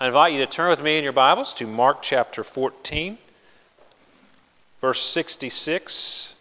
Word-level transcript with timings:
I 0.00 0.06
invite 0.06 0.32
you 0.32 0.38
to 0.38 0.46
turn 0.46 0.70
with 0.70 0.80
me 0.80 0.96
in 0.96 1.02
your 1.02 1.12
Bibles 1.12 1.52
to 1.54 1.66
Mark 1.66 2.02
chapter 2.02 2.44
14, 2.44 3.18
verse 4.80 5.02
66. 5.10 6.34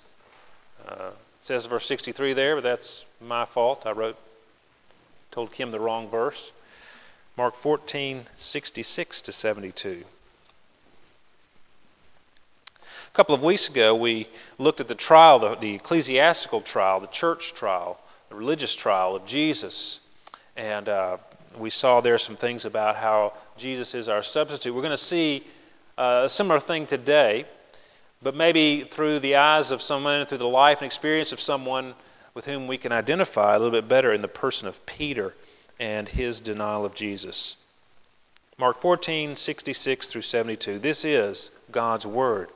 Uh, 0.88 1.10
says 1.42 1.66
verse 1.66 1.88
63 1.88 2.34
there, 2.34 2.54
but 2.54 2.64
that's 2.64 3.04
my 3.20 3.46
fault. 3.46 3.82
I 3.88 3.94
wrote, 3.94 4.16
told 5.32 5.52
Kim 5.52 5.72
the 5.72 5.80
wrong 5.80 6.08
verse. 6.08 6.52
Mark 7.36 7.56
14, 7.64 8.28
66 8.36 9.22
to 9.22 9.32
72. 9.32 10.04
A 13.12 13.16
couple 13.16 13.34
of 13.34 13.42
weeks 13.42 13.68
ago, 13.68 13.96
we 13.96 14.30
looked 14.60 14.82
at 14.82 14.88
the 14.88 14.94
trial, 14.94 15.40
the, 15.40 15.56
the 15.56 15.74
ecclesiastical 15.74 16.62
trial, 16.62 17.00
the 17.00 17.08
church 17.08 17.56
trial, 17.56 17.98
the 18.30 18.36
religious 18.36 18.76
trial 18.76 19.16
of 19.16 19.26
Jesus. 19.26 20.00
And 20.56 20.88
uh, 20.88 21.18
we 21.58 21.70
saw 21.70 22.02
there 22.02 22.18
some 22.18 22.38
things 22.38 22.66
about 22.66 22.96
how 22.96 23.34
Jesus 23.58 23.94
is 23.94 24.10
our 24.10 24.24
substitute. 24.24 24.74
We're 24.74 24.82
going 24.82 24.92
to 24.92 24.98
see 24.98 25.46
uh, 25.98 26.24
a 26.26 26.30
similar 26.30 26.60
thing 26.60 26.88
today, 26.88 27.46
but 28.22 28.36
maybe 28.36 28.88
through 28.92 29.20
the 29.20 29.36
eyes 29.36 29.72
of 29.72 29.82
someone, 29.82 30.26
through 30.26 30.38
the 30.40 30.48
life 30.48 30.80
and 30.80 30.86
experience 30.86 31.32
of 31.32 31.40
someone 31.40 31.96
with 32.34 32.46
whom 32.46 32.68
we 32.68 32.78
can 32.78 32.92
identify 32.92 33.56
a 33.56 33.60
little 33.60 33.72
bit 33.72 33.88
better 33.88 34.14
in 34.14 34.22
the 34.22 34.28
person 34.28 34.68
of 34.68 34.86
Peter 34.86 35.34
and 35.80 36.10
his 36.10 36.42
denial 36.42 36.86
of 36.86 36.94
Jesus. 36.96 37.56
Mark 38.60 38.82
14, 38.82 39.36
66 39.36 40.08
through 40.08 40.22
72. 40.22 40.80
This 40.80 41.06
is 41.06 41.52
God's 41.72 42.06
Word. 42.06 42.50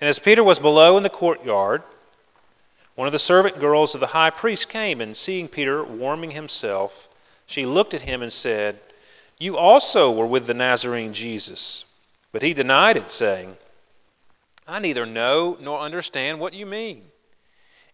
And 0.00 0.08
as 0.08 0.18
Peter 0.18 0.42
was 0.42 0.58
below 0.58 0.96
in 0.96 1.02
the 1.02 1.10
courtyard, 1.10 1.82
one 2.94 3.06
of 3.06 3.12
the 3.12 3.18
servant 3.18 3.60
girls 3.60 3.94
of 3.94 4.00
the 4.00 4.08
high 4.08 4.30
priest 4.30 4.68
came, 4.68 5.00
and 5.00 5.16
seeing 5.16 5.48
Peter 5.48 5.84
warming 5.84 6.30
himself, 6.30 7.08
she 7.50 7.66
looked 7.66 7.94
at 7.94 8.02
him 8.02 8.22
and 8.22 8.32
said, 8.32 8.78
You 9.36 9.58
also 9.58 10.08
were 10.12 10.26
with 10.26 10.46
the 10.46 10.54
Nazarene 10.54 11.12
Jesus. 11.12 11.84
But 12.30 12.42
he 12.42 12.54
denied 12.54 12.96
it, 12.96 13.10
saying, 13.10 13.56
I 14.68 14.78
neither 14.78 15.04
know 15.04 15.58
nor 15.60 15.80
understand 15.80 16.38
what 16.38 16.54
you 16.54 16.64
mean. 16.64 17.06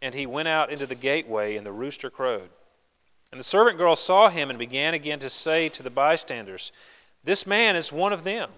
And 0.02 0.14
he 0.14 0.26
went 0.26 0.48
out 0.48 0.70
into 0.70 0.86
the 0.86 0.94
gateway, 0.94 1.56
and 1.56 1.64
the 1.64 1.72
rooster 1.72 2.10
crowed. 2.10 2.50
And 3.32 3.40
the 3.40 3.44
servant 3.44 3.78
girl 3.78 3.96
saw 3.96 4.28
him 4.28 4.50
and 4.50 4.58
began 4.58 4.92
again 4.92 5.20
to 5.20 5.30
say 5.30 5.70
to 5.70 5.82
the 5.82 5.88
bystanders, 5.88 6.70
This 7.24 7.46
man 7.46 7.76
is 7.76 7.90
one 7.90 8.12
of 8.12 8.24
them. 8.24 8.50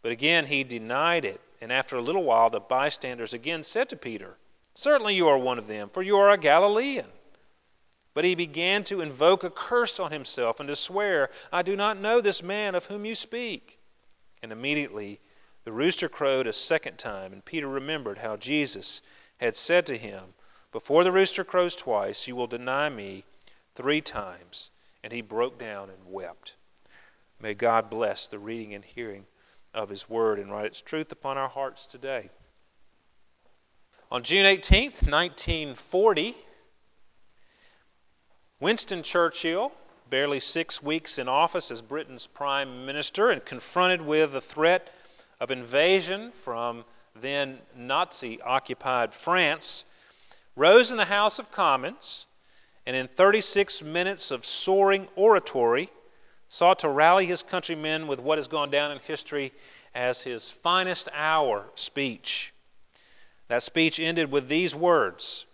But 0.00 0.12
again 0.12 0.46
he 0.46 0.62
denied 0.62 1.24
it. 1.24 1.40
And 1.60 1.72
after 1.72 1.96
a 1.96 2.02
little 2.02 2.22
while, 2.22 2.50
the 2.50 2.60
bystanders 2.60 3.34
again 3.34 3.64
said 3.64 3.88
to 3.88 3.96
Peter, 3.96 4.36
Certainly 4.76 5.16
you 5.16 5.26
are 5.26 5.36
one 5.36 5.58
of 5.58 5.66
them, 5.66 5.90
for 5.92 6.02
you 6.02 6.16
are 6.18 6.30
a 6.30 6.38
Galilean. 6.38 7.06
But 8.12 8.24
he 8.24 8.34
began 8.34 8.84
to 8.84 9.00
invoke 9.00 9.44
a 9.44 9.50
curse 9.50 10.00
on 10.00 10.10
himself 10.10 10.58
and 10.58 10.68
to 10.68 10.76
swear, 10.76 11.30
I 11.52 11.62
do 11.62 11.76
not 11.76 11.98
know 11.98 12.20
this 12.20 12.42
man 12.42 12.74
of 12.74 12.86
whom 12.86 13.04
you 13.04 13.14
speak. 13.14 13.78
And 14.42 14.50
immediately 14.50 15.20
the 15.64 15.72
rooster 15.72 16.08
crowed 16.08 16.46
a 16.46 16.52
second 16.52 16.98
time, 16.98 17.32
and 17.32 17.44
Peter 17.44 17.68
remembered 17.68 18.18
how 18.18 18.36
Jesus 18.36 19.02
had 19.38 19.56
said 19.56 19.86
to 19.86 19.98
him, 19.98 20.34
Before 20.72 21.04
the 21.04 21.12
rooster 21.12 21.44
crows 21.44 21.76
twice, 21.76 22.26
you 22.26 22.34
will 22.34 22.46
deny 22.46 22.88
me 22.88 23.24
three 23.74 24.00
times. 24.00 24.70
And 25.02 25.12
he 25.12 25.22
broke 25.22 25.58
down 25.58 25.88
and 25.88 26.12
wept. 26.12 26.54
May 27.40 27.54
God 27.54 27.88
bless 27.88 28.26
the 28.26 28.38
reading 28.38 28.74
and 28.74 28.84
hearing 28.84 29.26
of 29.72 29.88
his 29.88 30.08
word 30.08 30.38
and 30.38 30.50
write 30.50 30.66
its 30.66 30.80
truth 30.80 31.10
upon 31.12 31.38
our 31.38 31.48
hearts 31.48 31.86
today. 31.86 32.30
On 34.10 34.22
June 34.22 34.44
18th, 34.44 35.08
1940, 35.08 36.36
Winston 38.60 39.02
Churchill, 39.02 39.72
barely 40.10 40.38
six 40.38 40.82
weeks 40.82 41.16
in 41.16 41.28
office 41.30 41.70
as 41.70 41.80
Britain's 41.80 42.26
prime 42.26 42.84
minister, 42.84 43.30
and 43.30 43.42
confronted 43.42 44.02
with 44.02 44.32
the 44.32 44.42
threat 44.42 44.90
of 45.40 45.50
invasion 45.50 46.30
from 46.44 46.84
then 47.16 47.58
Nazi 47.74 48.38
occupied 48.42 49.14
France, 49.14 49.86
rose 50.56 50.90
in 50.90 50.98
the 50.98 51.06
House 51.06 51.38
of 51.38 51.50
Commons 51.50 52.26
and 52.84 52.94
in 52.94 53.08
36 53.08 53.80
minutes 53.80 54.30
of 54.30 54.44
soaring 54.44 55.08
oratory 55.16 55.88
sought 56.50 56.80
to 56.80 56.88
rally 56.90 57.24
his 57.24 57.42
countrymen 57.42 58.08
with 58.08 58.18
what 58.20 58.36
has 58.36 58.46
gone 58.46 58.70
down 58.70 58.90
in 58.90 58.98
history 58.98 59.54
as 59.94 60.20
his 60.20 60.50
finest 60.62 61.08
hour 61.14 61.64
speech. 61.76 62.52
That 63.48 63.62
speech 63.62 63.98
ended 63.98 64.30
with 64.30 64.48
these 64.48 64.74
words 64.74 65.46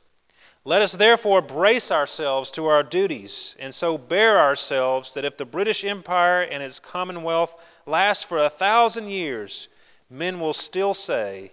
let 0.66 0.82
us 0.82 0.90
therefore 0.90 1.40
brace 1.40 1.92
ourselves 1.92 2.50
to 2.50 2.66
our 2.66 2.82
duties, 2.82 3.54
and 3.60 3.72
so 3.72 3.96
bear 3.96 4.40
ourselves 4.40 5.14
that 5.14 5.24
if 5.24 5.36
the 5.36 5.44
British 5.44 5.84
Empire 5.84 6.42
and 6.42 6.60
its 6.60 6.80
Commonwealth 6.80 7.54
last 7.86 8.26
for 8.26 8.44
a 8.44 8.50
thousand 8.50 9.08
years, 9.08 9.68
men 10.10 10.40
will 10.40 10.52
still 10.52 10.92
say, 10.92 11.52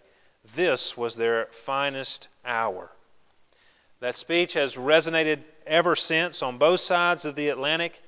This 0.56 0.98
was 0.98 1.16
their 1.16 1.48
finest 1.64 2.28
hour. 2.44 2.90
That 4.00 4.16
speech 4.16 4.54
has 4.54 4.74
resonated 4.74 5.44
ever 5.68 5.96
since 5.96 6.42
on 6.42 6.58
both 6.58 6.80
sides 6.80 7.24
of 7.24 7.36
the 7.36 7.50
Atlantic 7.50 8.02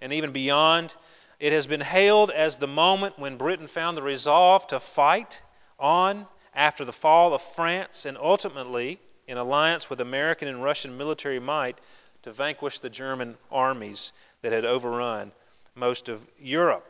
and 0.00 0.12
even 0.12 0.32
beyond. 0.32 0.92
It 1.38 1.52
has 1.52 1.68
been 1.68 1.82
hailed 1.82 2.32
as 2.32 2.56
the 2.56 2.66
moment 2.66 3.16
when 3.16 3.36
Britain 3.36 3.68
found 3.68 3.96
the 3.96 4.02
resolve 4.02 4.66
to 4.66 4.80
fight 4.80 5.40
on 5.78 6.26
after 6.52 6.84
the 6.84 6.92
fall 6.92 7.32
of 7.32 7.42
France 7.54 8.04
and 8.04 8.18
ultimately 8.18 8.98
in 9.28 9.36
alliance 9.36 9.88
with 9.88 10.00
American 10.00 10.48
and 10.48 10.64
Russian 10.64 10.96
military 10.96 11.38
might 11.38 11.78
to 12.22 12.32
vanquish 12.32 12.80
the 12.80 12.90
German 12.90 13.36
armies 13.52 14.10
that 14.42 14.52
had 14.52 14.64
overrun 14.64 15.30
most 15.76 16.08
of 16.08 16.22
Europe. 16.40 16.84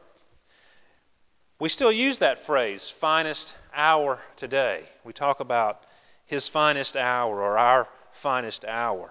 We 1.60 1.69
still 1.69 1.91
use 1.91 2.19
that 2.19 2.47
phrase, 2.47 2.94
finest 3.00 3.56
hour 3.75 4.21
today. 4.37 4.84
We 5.04 5.12
talk 5.12 5.41
about 5.41 5.82
his 6.26 6.49
finest 6.49 6.97
hour 6.97 7.43
or 7.43 7.59
our 7.59 7.88
finest 8.22 8.65
hour. 8.65 9.10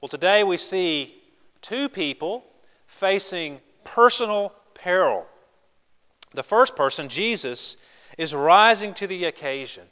Well, 0.00 0.08
today 0.08 0.42
we 0.42 0.56
see 0.56 1.14
two 1.62 1.88
people 1.88 2.42
facing 2.98 3.60
personal 3.84 4.52
peril. 4.74 5.24
The 6.34 6.42
first 6.42 6.74
person, 6.74 7.08
Jesus, 7.08 7.76
is 8.18 8.34
rising 8.34 8.92
to 8.94 9.06
the 9.06 9.26
occasion. 9.26 9.84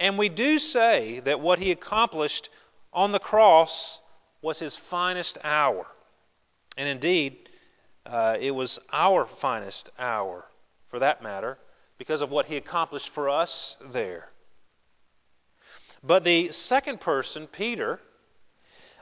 And 0.00 0.18
we 0.18 0.30
do 0.30 0.58
say 0.58 1.20
that 1.20 1.40
what 1.40 1.58
he 1.58 1.70
accomplished 1.70 2.48
on 2.92 3.12
the 3.12 3.18
cross 3.18 4.00
was 4.40 4.58
his 4.58 4.76
finest 4.76 5.36
hour. 5.44 5.86
And 6.78 6.88
indeed, 6.88 7.50
uh, 8.06 8.38
it 8.40 8.52
was 8.52 8.78
our 8.90 9.26
finest 9.26 9.90
hour, 9.98 10.46
for 10.88 10.98
that 11.00 11.22
matter, 11.22 11.58
because 11.98 12.22
of 12.22 12.30
what 12.30 12.46
he 12.46 12.56
accomplished 12.56 13.10
for 13.10 13.28
us 13.28 13.76
there. 13.92 14.30
But 16.02 16.24
the 16.24 16.50
second 16.50 17.02
person, 17.02 17.46
Peter, 17.46 18.00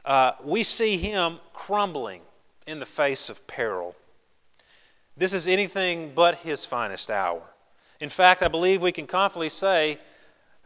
uh, 0.04 0.32
we 0.44 0.64
see 0.64 0.98
him 0.98 1.38
crumbling 1.54 2.22
in 2.66 2.80
the 2.80 2.86
face 2.86 3.28
of 3.28 3.46
peril. 3.46 3.94
This 5.16 5.32
is 5.32 5.46
anything 5.46 6.12
but 6.16 6.38
his 6.38 6.64
finest 6.64 7.08
hour. 7.08 7.42
In 8.00 8.10
fact, 8.10 8.42
I 8.42 8.48
believe 8.48 8.82
we 8.82 8.90
can 8.90 9.06
confidently 9.06 9.48
say 9.48 10.00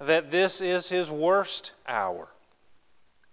that 0.07 0.31
this 0.31 0.61
is 0.61 0.89
his 0.89 1.11
worst 1.11 1.73
hour. 1.87 2.29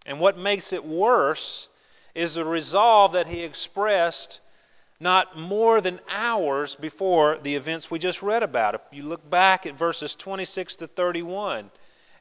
And 0.06 0.19
what 0.19 0.38
makes 0.38 0.74
it 0.74 0.85
worse 0.85 1.69
is 2.16 2.34
the 2.34 2.46
resolve 2.46 3.13
that 3.13 3.28
he 3.28 3.41
expressed 3.41 4.40
not 5.00 5.38
more 5.38 5.80
than 5.80 6.00
hours 6.09 6.75
before 6.75 7.38
the 7.41 7.56
events 7.56 7.90
we 7.90 8.00
just 8.00 8.22
read 8.22 8.44
about. 8.44 8.75
If 8.75 8.81
you 8.91 9.03
look 9.03 9.30
back 9.30 9.66
at 9.66 9.78
verses 9.78 10.16
26 10.16 10.75
to 10.78 10.88
31, 10.88 11.72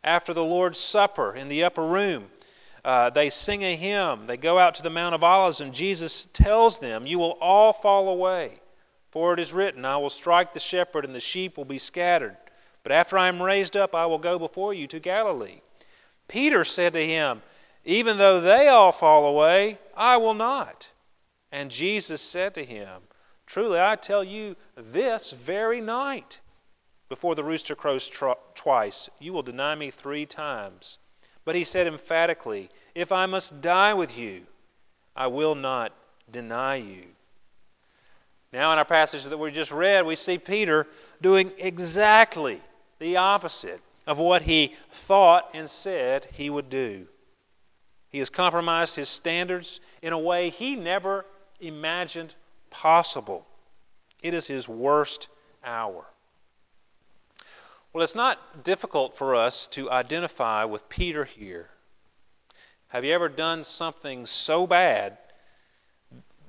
after 0.05 0.33
the 0.33 0.45
Lord's 0.45 0.79
Supper 0.79 1.35
in 1.35 1.49
the 1.49 1.65
upper 1.65 1.85
room, 1.85 2.27
uh, 2.85 3.11
they 3.11 3.31
sing 3.31 3.65
a 3.65 3.77
hymn. 3.77 4.27
They 4.27 4.37
go 4.37 4.59
out 4.59 4.77
to 4.77 4.83
the 4.83 4.91
Mount 4.91 5.15
of 5.15 5.25
Olives, 5.25 5.61
and 5.61 5.75
Jesus 5.75 6.29
tells 6.33 6.79
them, 6.79 7.07
You 7.07 7.19
will 7.19 7.37
all 7.41 7.73
fall 7.73 8.09
away. 8.09 8.61
For 9.11 9.33
it 9.33 9.41
is 9.41 9.53
written, 9.53 9.85
I 9.85 9.97
will 9.97 10.11
strike 10.11 10.55
the 10.55 10.61
shepherd, 10.61 11.05
and 11.05 11.15
the 11.15 11.21
sheep 11.21 11.57
will 11.57 11.65
be 11.65 11.79
scattered. 11.79 12.37
But 12.89 12.95
after 12.95 13.19
I 13.19 13.29
am 13.29 13.43
raised 13.43 13.77
up, 13.77 13.95
I 13.95 14.07
will 14.07 14.19
go 14.19 14.39
before 14.39 14.73
you 14.73 14.87
to 14.87 14.99
Galilee. 14.99 15.61
Peter 16.27 16.65
said 16.65 16.95
to 16.95 17.07
him, 17.07 17.43
Even 17.85 18.17
though 18.17 18.41
they 18.41 18.69
all 18.69 18.93
fall 18.93 19.27
away, 19.27 19.79
I 19.95 20.17
will 20.17 20.33
not. 20.33 20.89
And 21.53 21.71
Jesus 21.71 22.23
said 22.23 22.55
to 22.55 22.65
him, 22.65 23.03
Truly 23.47 23.79
I 23.79 23.95
tell 23.97 24.25
you, 24.25 24.57
this 24.75 25.33
very 25.33 25.83
night, 25.83 26.39
before 27.11 27.35
the 27.35 27.45
rooster 27.45 27.75
crows 27.75 28.09
tr- 28.09 28.31
twice, 28.55 29.11
you 29.19 29.35
will 29.35 29.43
deny 29.43 29.75
me 29.75 29.91
three 29.91 30.25
times. 30.25 30.97
But 31.45 31.57
he 31.57 31.65
said 31.65 31.87
emphatically, 31.87 32.71
If 32.95 33.13
I 33.13 33.27
must 33.27 33.61
die 33.61 33.93
with 33.93 34.17
you, 34.17 34.45
I 35.15 35.27
will 35.27 35.55
not 35.55 35.93
deny 36.31 36.77
you. 36.77 37.05
Now, 38.51 38.73
in 38.73 38.79
our 38.79 38.87
passage 38.87 39.25
that 39.25 39.37
we 39.37 39.51
just 39.51 39.71
read, 39.71 40.07
we 40.07 40.17
see 40.17 40.39
Peter 40.39 40.87
doing 41.21 41.53
exactly 41.59 42.63
the 42.99 43.17
opposite 43.17 43.81
of 44.07 44.19
what 44.19 44.43
he 44.43 44.75
thought 45.07 45.51
and 45.55 45.69
said 45.69 46.27
he 46.33 46.51
would 46.51 46.71
do. 46.71 47.07
He 48.11 48.19
has 48.19 48.31
compromised 48.31 48.97
his 48.97 49.09
standards 49.09 49.81
in 50.03 50.13
a 50.13 50.19
way 50.19 50.51
he 50.51 50.77
never 50.77 51.27
imagined 51.61 52.35
possible. 52.71 53.47
It 54.23 54.35
is 54.35 54.47
his 54.47 54.67
worst 54.67 55.29
hour. 55.63 56.07
Well, 57.93 58.05
it's 58.05 58.15
not 58.15 58.65
difficult 58.65 59.17
for 59.17 59.35
us 59.35 59.67
to 59.73 59.91
identify 59.91 60.65
with 60.65 60.89
Peter 60.89 61.25
here. 61.25 61.69
Have 62.89 63.05
you 63.05 63.13
ever 63.13 63.29
done 63.29 63.65
something 63.65 64.25
so 64.25 64.67
bad 64.67 65.19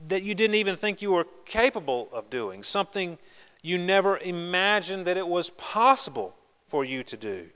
that 0.07 0.23
you 0.23 0.35
didn't 0.35 0.55
even 0.55 0.77
think 0.77 1.01
you 1.01 1.11
were 1.11 1.25
capable 1.45 2.07
of 2.13 2.29
doing? 2.29 2.63
Something 2.63 3.17
you 3.61 3.77
never 3.77 4.17
imagined 4.17 5.07
that 5.07 5.17
it 5.17 5.27
was 5.27 5.49
possible 5.51 6.33
for 6.69 6.85
you 6.85 7.03
to 7.03 7.17
do? 7.17 7.47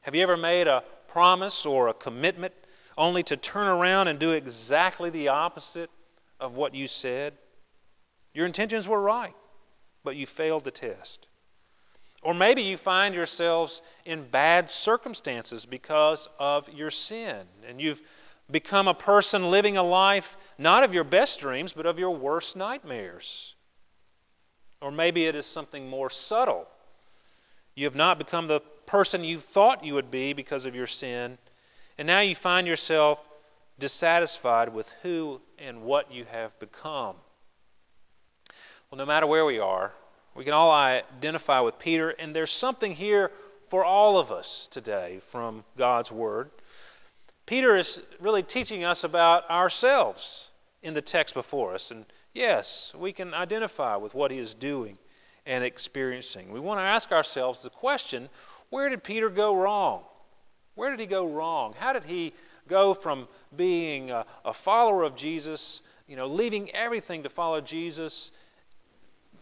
Have 0.00 0.14
you 0.14 0.22
ever 0.22 0.36
made 0.36 0.66
a 0.66 0.84
promise 1.08 1.66
or 1.66 1.88
a 1.88 1.94
commitment 1.94 2.54
only 2.96 3.22
to 3.24 3.36
turn 3.36 3.66
around 3.66 4.08
and 4.08 4.18
do 4.18 4.30
exactly 4.30 5.10
the 5.10 5.28
opposite 5.28 5.90
of 6.40 6.54
what 6.54 6.74
you 6.74 6.86
said? 6.86 7.34
Your 8.34 8.46
intentions 8.46 8.86
were 8.86 9.00
right, 9.00 9.34
but 10.04 10.16
you 10.16 10.26
failed 10.26 10.64
the 10.64 10.70
test. 10.70 11.26
Or 12.22 12.34
maybe 12.34 12.62
you 12.62 12.76
find 12.76 13.14
yourselves 13.14 13.80
in 14.04 14.28
bad 14.30 14.68
circumstances 14.70 15.64
because 15.64 16.28
of 16.38 16.68
your 16.68 16.90
sin, 16.90 17.46
and 17.66 17.80
you've 17.80 18.00
become 18.50 18.88
a 18.88 18.94
person 18.94 19.50
living 19.50 19.76
a 19.76 19.82
life 19.82 20.36
not 20.58 20.82
of 20.82 20.94
your 20.94 21.04
best 21.04 21.40
dreams, 21.40 21.72
but 21.72 21.86
of 21.86 21.98
your 21.98 22.16
worst 22.16 22.56
nightmares. 22.56 23.54
Or 24.80 24.90
maybe 24.90 25.26
it 25.26 25.34
is 25.34 25.46
something 25.46 25.88
more 25.88 26.10
subtle. 26.10 26.66
You 27.78 27.84
have 27.84 27.94
not 27.94 28.18
become 28.18 28.48
the 28.48 28.58
person 28.86 29.22
you 29.22 29.38
thought 29.38 29.84
you 29.84 29.94
would 29.94 30.10
be 30.10 30.32
because 30.32 30.66
of 30.66 30.74
your 30.74 30.88
sin, 30.88 31.38
and 31.96 32.08
now 32.08 32.18
you 32.18 32.34
find 32.34 32.66
yourself 32.66 33.20
dissatisfied 33.78 34.74
with 34.74 34.88
who 35.02 35.40
and 35.60 35.82
what 35.82 36.10
you 36.10 36.24
have 36.24 36.58
become. 36.58 37.14
Well, 38.90 38.98
no 38.98 39.06
matter 39.06 39.28
where 39.28 39.44
we 39.44 39.60
are, 39.60 39.92
we 40.34 40.42
can 40.42 40.54
all 40.54 40.72
identify 40.72 41.60
with 41.60 41.78
Peter, 41.78 42.10
and 42.10 42.34
there's 42.34 42.50
something 42.50 42.96
here 42.96 43.30
for 43.70 43.84
all 43.84 44.18
of 44.18 44.32
us 44.32 44.66
today 44.72 45.20
from 45.30 45.62
God's 45.76 46.10
Word. 46.10 46.50
Peter 47.46 47.76
is 47.76 48.00
really 48.18 48.42
teaching 48.42 48.82
us 48.82 49.04
about 49.04 49.48
ourselves 49.48 50.50
in 50.82 50.94
the 50.94 51.00
text 51.00 51.32
before 51.32 51.76
us. 51.76 51.92
And 51.92 52.06
yes, 52.34 52.92
we 52.98 53.12
can 53.12 53.34
identify 53.34 53.94
with 53.94 54.14
what 54.14 54.32
he 54.32 54.38
is 54.38 54.52
doing 54.52 54.98
and 55.48 55.64
experiencing. 55.64 56.52
We 56.52 56.60
want 56.60 56.78
to 56.78 56.84
ask 56.84 57.10
ourselves 57.10 57.62
the 57.62 57.70
question 57.70 58.28
where 58.68 58.90
did 58.90 59.02
Peter 59.02 59.30
go 59.30 59.56
wrong? 59.56 60.02
Where 60.74 60.90
did 60.90 61.00
he 61.00 61.06
go 61.06 61.26
wrong? 61.26 61.74
How 61.76 61.94
did 61.94 62.04
he 62.04 62.34
go 62.68 62.92
from 62.92 63.26
being 63.56 64.10
a, 64.10 64.26
a 64.44 64.52
follower 64.52 65.04
of 65.04 65.16
Jesus, 65.16 65.80
you 66.06 66.16
know, 66.16 66.26
leaving 66.26 66.70
everything 66.74 67.22
to 67.22 67.30
follow 67.30 67.62
Jesus, 67.62 68.30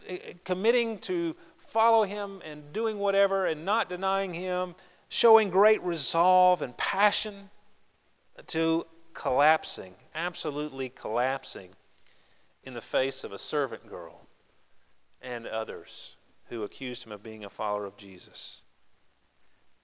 eh, 0.07 0.17
eh, 0.29 0.33
committing 0.45 0.99
to 0.99 1.35
follow 1.73 2.05
him 2.05 2.41
and 2.45 2.71
doing 2.71 2.97
whatever 2.97 3.45
and 3.45 3.65
not 3.65 3.89
denying 3.89 4.33
him, 4.33 4.75
showing 5.09 5.49
great 5.49 5.83
resolve 5.83 6.61
and 6.61 6.75
passion, 6.77 7.49
to 8.47 8.85
collapsing, 9.13 9.93
absolutely 10.15 10.87
collapsing 10.87 11.71
in 12.63 12.73
the 12.73 12.81
face 12.81 13.25
of 13.25 13.33
a 13.33 13.37
servant 13.37 13.89
girl 13.89 14.21
and 15.21 15.47
others 15.47 16.15
who 16.49 16.63
accused 16.63 17.03
him 17.05 17.11
of 17.11 17.23
being 17.23 17.43
a 17.43 17.49
follower 17.49 17.85
of 17.85 17.97
Jesus. 17.97 18.61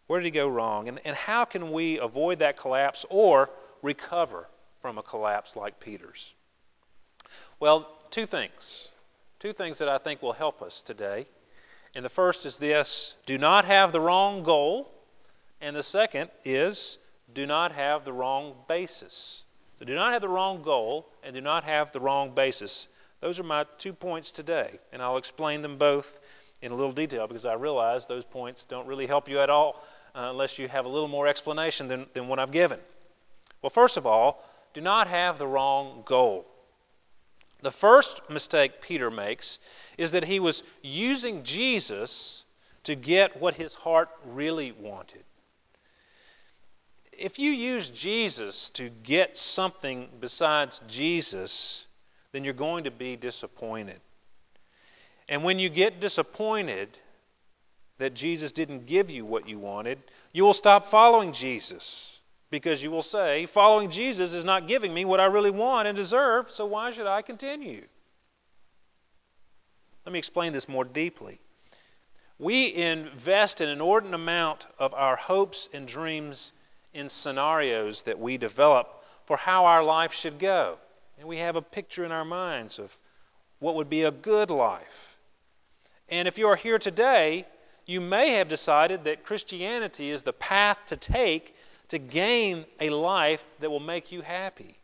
Where 0.07 0.19
did 0.19 0.25
he 0.25 0.31
go 0.31 0.47
wrong? 0.47 0.87
And, 0.87 0.99
and 1.05 1.15
how 1.15 1.45
can 1.45 1.71
we 1.71 1.97
avoid 1.97 2.39
that 2.39 2.57
collapse 2.57 3.05
or 3.09 3.49
recover 3.81 4.47
from 4.81 4.97
a 4.97 5.03
collapse 5.03 5.55
like 5.55 5.79
Peter's? 5.79 6.33
Well, 7.59 7.87
two 8.11 8.25
things. 8.25 8.89
Two 9.39 9.53
things 9.53 9.77
that 9.79 9.89
I 9.89 9.97
think 9.97 10.21
will 10.21 10.33
help 10.33 10.61
us 10.61 10.81
today. 10.85 11.27
And 11.95 12.03
the 12.03 12.09
first 12.09 12.45
is 12.45 12.57
this 12.57 13.15
do 13.25 13.37
not 13.37 13.65
have 13.65 13.91
the 13.91 14.01
wrong 14.01 14.43
goal. 14.43 14.89
And 15.61 15.75
the 15.75 15.83
second 15.83 16.29
is 16.43 16.97
do 17.33 17.45
not 17.45 17.71
have 17.71 18.03
the 18.03 18.13
wrong 18.13 18.55
basis. 18.67 19.43
So 19.79 19.85
do 19.85 19.95
not 19.95 20.13
have 20.13 20.21
the 20.21 20.29
wrong 20.29 20.61
goal 20.61 21.07
and 21.23 21.33
do 21.33 21.41
not 21.41 21.63
have 21.63 21.91
the 21.91 21.99
wrong 21.99 22.35
basis. 22.35 22.87
Those 23.23 23.39
are 23.39 23.43
my 23.43 23.65
two 23.77 23.93
points 23.93 24.31
today. 24.31 24.81
And 24.91 25.01
I'll 25.01 25.15
explain 25.15 25.61
them 25.61 25.77
both 25.77 26.05
in 26.61 26.73
a 26.73 26.75
little 26.75 26.91
detail 26.91 27.25
because 27.25 27.45
I 27.45 27.53
realize 27.53 28.05
those 28.05 28.25
points 28.25 28.65
don't 28.65 28.85
really 28.85 29.07
help 29.07 29.29
you 29.29 29.39
at 29.39 29.49
all 29.49 29.81
uh, 30.13 30.27
unless 30.31 30.59
you 30.59 30.67
have 30.67 30.83
a 30.83 30.89
little 30.89 31.07
more 31.07 31.25
explanation 31.25 31.87
than, 31.87 32.07
than 32.13 32.27
what 32.27 32.37
I've 32.37 32.51
given. 32.51 32.79
Well, 33.61 33.69
first 33.69 33.95
of 33.95 34.05
all, 34.05 34.43
do 34.73 34.81
not 34.81 35.07
have 35.07 35.37
the 35.37 35.47
wrong 35.47 36.03
goal. 36.05 36.45
The 37.61 37.71
first 37.71 38.19
mistake 38.29 38.81
Peter 38.81 39.09
makes 39.09 39.57
is 39.97 40.11
that 40.11 40.25
he 40.25 40.41
was 40.41 40.61
using 40.81 41.45
Jesus 41.45 42.43
to 42.83 42.93
get 42.93 43.39
what 43.39 43.55
his 43.55 43.73
heart 43.73 44.09
really 44.25 44.73
wanted. 44.73 45.23
If 47.13 47.39
you 47.39 47.51
use 47.51 47.89
Jesus 47.89 48.69
to 48.71 48.89
get 48.89 49.37
something 49.37 50.09
besides 50.19 50.81
Jesus, 50.89 51.85
then 52.33 52.43
you're 52.43 52.53
going 52.53 52.83
to 52.83 52.91
be 52.91 53.15
disappointed. 53.15 54.01
And 55.29 55.43
when 55.43 55.59
you 55.59 55.69
get 55.69 56.01
disappointed 56.01 56.89
that 57.99 58.13
Jesus 58.13 58.51
didn't 58.51 58.87
give 58.87 59.09
you 59.09 59.23
what 59.23 59.47
you 59.47 59.59
wanted, 59.59 59.99
you 60.33 60.43
will 60.43 60.53
stop 60.53 60.91
following 60.91 61.31
Jesus 61.31 62.19
because 62.49 62.83
you 62.83 62.91
will 62.91 63.03
say, 63.03 63.45
following 63.45 63.89
Jesus 63.89 64.33
is 64.33 64.43
not 64.43 64.67
giving 64.67 64.93
me 64.93 65.05
what 65.05 65.19
I 65.19 65.25
really 65.25 65.51
want 65.51 65.87
and 65.87 65.95
deserve, 65.95 66.51
so 66.51 66.65
why 66.65 66.91
should 66.91 67.07
I 67.07 67.21
continue? 67.21 67.85
Let 70.05 70.11
me 70.11 70.19
explain 70.19 70.53
this 70.53 70.67
more 70.67 70.83
deeply. 70.83 71.39
We 72.37 72.73
invest 72.75 73.61
an 73.61 73.69
inordinate 73.69 74.15
amount 74.15 74.67
of 74.77 74.93
our 74.93 75.15
hopes 75.15 75.69
and 75.73 75.87
dreams 75.87 76.51
in 76.93 77.09
scenarios 77.09 78.01
that 78.03 78.19
we 78.19 78.37
develop 78.37 78.87
for 79.25 79.37
how 79.37 79.65
our 79.65 79.83
life 79.83 80.11
should 80.13 80.39
go. 80.39 80.77
And 81.17 81.27
we 81.27 81.37
have 81.37 81.55
a 81.55 81.61
picture 81.61 82.03
in 82.03 82.11
our 82.11 82.25
minds 82.25 82.79
of 82.79 82.91
what 83.59 83.75
would 83.75 83.89
be 83.89 84.03
a 84.03 84.11
good 84.11 84.49
life. 84.49 85.17
And 86.09 86.27
if 86.27 86.37
you 86.37 86.47
are 86.47 86.55
here 86.55 86.79
today, 86.79 87.45
you 87.85 88.01
may 88.01 88.33
have 88.33 88.49
decided 88.49 89.03
that 89.05 89.25
Christianity 89.25 90.09
is 90.09 90.21
the 90.21 90.33
path 90.33 90.77
to 90.89 90.97
take 90.97 91.55
to 91.89 91.99
gain 91.99 92.65
a 92.79 92.89
life 92.89 93.43
that 93.59 93.69
will 93.69 93.79
make 93.79 94.11
you 94.11 94.21
happy. 94.21 94.77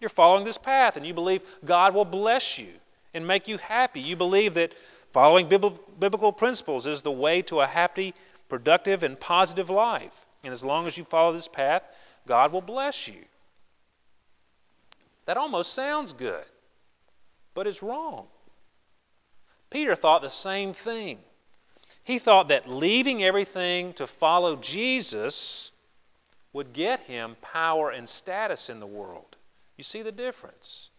You're 0.00 0.10
following 0.10 0.44
this 0.44 0.58
path 0.58 0.96
and 0.96 1.06
you 1.06 1.14
believe 1.14 1.40
God 1.64 1.94
will 1.94 2.04
bless 2.04 2.58
you 2.58 2.68
and 3.14 3.26
make 3.26 3.48
you 3.48 3.56
happy. 3.56 4.00
You 4.00 4.16
believe 4.16 4.54
that 4.54 4.74
following 5.12 5.48
biblical 5.48 6.32
principles 6.32 6.86
is 6.86 7.00
the 7.00 7.10
way 7.10 7.40
to 7.42 7.60
a 7.60 7.66
happy, 7.66 8.14
productive, 8.48 9.02
and 9.02 9.18
positive 9.18 9.70
life. 9.70 10.12
And 10.44 10.52
as 10.52 10.62
long 10.62 10.86
as 10.86 10.96
you 10.96 11.04
follow 11.04 11.32
this 11.32 11.48
path, 11.48 11.82
God 12.28 12.52
will 12.52 12.60
bless 12.60 13.08
you. 13.08 13.24
That 15.26 15.36
almost 15.36 15.74
sounds 15.74 16.12
good, 16.12 16.44
but 17.54 17.66
it's 17.66 17.82
wrong. 17.82 18.26
Peter 19.70 19.96
thought 19.96 20.22
the 20.22 20.30
same 20.30 20.72
thing. 20.72 21.18
He 22.04 22.20
thought 22.20 22.48
that 22.48 22.68
leaving 22.70 23.24
everything 23.24 23.92
to 23.94 24.06
follow 24.06 24.56
Jesus 24.56 25.72
would 26.52 26.72
get 26.72 27.00
him 27.00 27.36
power 27.42 27.90
and 27.90 28.08
status 28.08 28.70
in 28.70 28.78
the 28.78 28.86
world. 28.86 29.36
You 29.76 29.84
see 29.84 30.02
the 30.02 30.12
difference? 30.12 30.90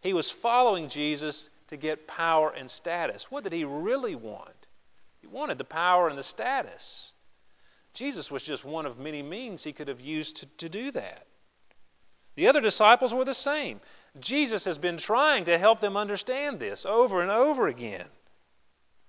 He 0.00 0.12
was 0.12 0.30
following 0.30 0.90
Jesus 0.90 1.48
to 1.68 1.78
get 1.78 2.06
power 2.06 2.50
and 2.50 2.70
status. 2.70 3.26
What 3.30 3.42
did 3.42 3.54
he 3.54 3.64
really 3.64 4.14
want? 4.14 4.66
He 5.22 5.26
wanted 5.26 5.56
the 5.56 5.64
power 5.64 6.08
and 6.08 6.18
the 6.18 6.22
status. 6.22 7.12
Jesus 7.94 8.30
was 8.30 8.42
just 8.42 8.64
one 8.64 8.84
of 8.84 8.98
many 8.98 9.22
means 9.22 9.64
he 9.64 9.72
could 9.72 9.88
have 9.88 10.00
used 10.00 10.36
to, 10.36 10.46
to 10.58 10.68
do 10.68 10.90
that. 10.90 11.26
The 12.36 12.48
other 12.48 12.60
disciples 12.60 13.14
were 13.14 13.24
the 13.24 13.34
same. 13.34 13.80
Jesus 14.20 14.64
has 14.64 14.78
been 14.78 14.96
trying 14.96 15.44
to 15.46 15.58
help 15.58 15.80
them 15.80 15.96
understand 15.96 16.60
this 16.60 16.84
over 16.86 17.20
and 17.20 17.30
over 17.30 17.68
again. 17.68 18.06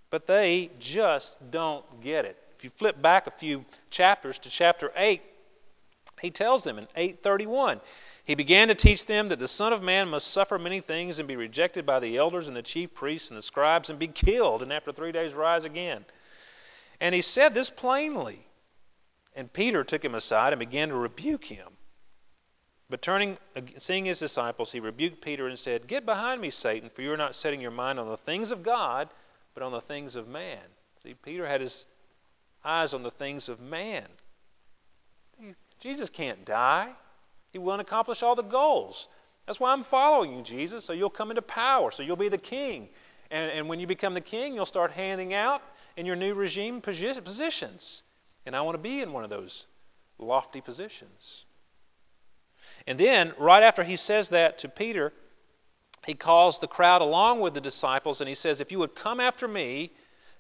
But 0.10 0.28
they 0.28 0.72
just 0.80 1.38
don't 1.52 1.86
get 2.02 2.26
it. 2.26 2.38
If 2.58 2.64
you 2.64 2.72
flip 2.78 3.02
back 3.02 3.28
a 3.28 3.32
few 3.32 3.66
chapters 3.90 4.38
to 4.40 4.50
chapter 4.50 4.92
8, 4.96 5.22
he 6.22 6.32
tells 6.32 6.64
them 6.64 6.78
in 6.78 6.88
831 6.96 7.82
He 8.24 8.36
began 8.36 8.70
to 8.70 8.76
teach 8.76 9.06
them 9.06 9.30
that 9.30 9.40
the 9.40 9.48
Son 9.48 9.74
of 9.74 9.84
Man 9.84 10.08
must 10.08 10.32
suffer 10.32 10.58
many 10.58 10.80
things 10.80 11.20
and 11.20 11.28
be 11.28 11.36
rejected 11.36 11.86
by 11.86 12.00
the 12.00 12.18
elders 12.18 12.48
and 12.48 12.56
the 12.56 12.62
chief 12.62 12.94
priests 12.94 13.30
and 13.30 13.38
the 13.38 13.42
scribes 13.42 13.90
and 13.90 14.00
be 14.00 14.08
killed 14.08 14.64
and 14.64 14.72
after 14.72 14.92
three 14.92 15.12
days 15.12 15.34
rise 15.34 15.66
again. 15.66 16.06
And 17.02 17.14
he 17.14 17.22
said 17.22 17.54
this 17.54 17.70
plainly. 17.70 18.48
And 19.36 19.52
Peter 19.52 19.84
took 19.84 20.04
him 20.04 20.16
aside 20.16 20.54
and 20.54 20.60
began 20.60 20.90
to 20.90 20.96
rebuke 20.96 21.44
him. 21.44 21.68
But 22.90 23.02
turning, 23.02 23.38
seeing 23.80 24.06
his 24.06 24.20
disciples, 24.20 24.72
he 24.72 24.80
rebuked 24.80 25.22
Peter 25.22 25.48
and 25.48 25.58
said, 25.58 25.88
Get 25.88 26.06
behind 26.06 26.40
me, 26.40 26.52
Satan, 26.52 26.92
for 26.94 27.02
you 27.02 27.12
are 27.12 27.18
not 27.18 27.36
setting 27.36 27.60
your 27.60 27.72
mind 27.72 28.00
on 28.00 28.08
the 28.08 28.18
things 28.18 28.52
of 28.52 28.62
God, 28.62 29.10
but 29.54 29.64
on 29.64 29.72
the 29.72 29.82
things 29.82 30.16
of 30.16 30.28
man. 30.28 30.62
See, 31.02 31.16
Peter 31.16 31.48
had 31.48 31.62
his 31.62 31.86
eyes 32.64 32.94
on 32.94 33.04
the 33.04 33.12
things 33.12 33.50
of 33.50 33.60
man. 33.60 34.06
Jesus 35.80 36.10
can't 36.10 36.46
die. 36.46 36.92
He 37.52 37.60
won't 37.60 37.82
accomplish 37.82 38.22
all 38.22 38.36
the 38.36 38.44
goals. 38.44 39.08
That's 39.46 39.60
why 39.60 39.72
I'm 39.72 39.84
following 39.84 40.36
you, 40.36 40.42
Jesus, 40.44 40.86
so 40.86 40.94
you'll 40.94 41.10
come 41.10 41.32
into 41.32 41.42
power, 41.42 41.92
so 41.92 42.04
you'll 42.04 42.16
be 42.16 42.30
the 42.30 42.38
king, 42.38 42.90
And, 43.32 43.52
and 43.52 43.70
when 43.70 43.80
you 43.80 43.88
become 43.88 44.14
the 44.14 44.22
king, 44.22 44.54
you'll 44.54 44.66
start 44.66 44.92
handing 44.92 45.34
out 45.34 45.62
in 45.98 46.06
your 46.06 46.16
new 46.16 46.34
regime 46.34 46.82
positions. 46.82 48.04
And 48.46 48.56
I 48.56 48.62
want 48.62 48.76
to 48.76 48.82
be 48.82 49.02
in 49.02 49.12
one 49.14 49.24
of 49.24 49.30
those 49.30 49.66
lofty 50.18 50.62
positions. 50.62 51.46
And 52.88 53.00
then, 53.00 53.34
right 53.38 53.64
after 53.64 53.84
he 53.84 53.96
says 53.96 54.30
that 54.30 54.60
to 54.60 54.70
Peter, 54.70 55.12
he 56.06 56.14
calls 56.14 56.60
the 56.60 56.68
crowd 56.68 57.02
along 57.02 57.40
with 57.40 57.56
the 57.56 57.62
disciples 57.62 58.22
and 58.22 58.28
he 58.28 58.36
says, 58.36 58.62
If 58.62 58.72
you 58.72 58.80
would 58.80 58.96
come 58.96 59.20
after 59.20 59.48
me, 59.48 59.92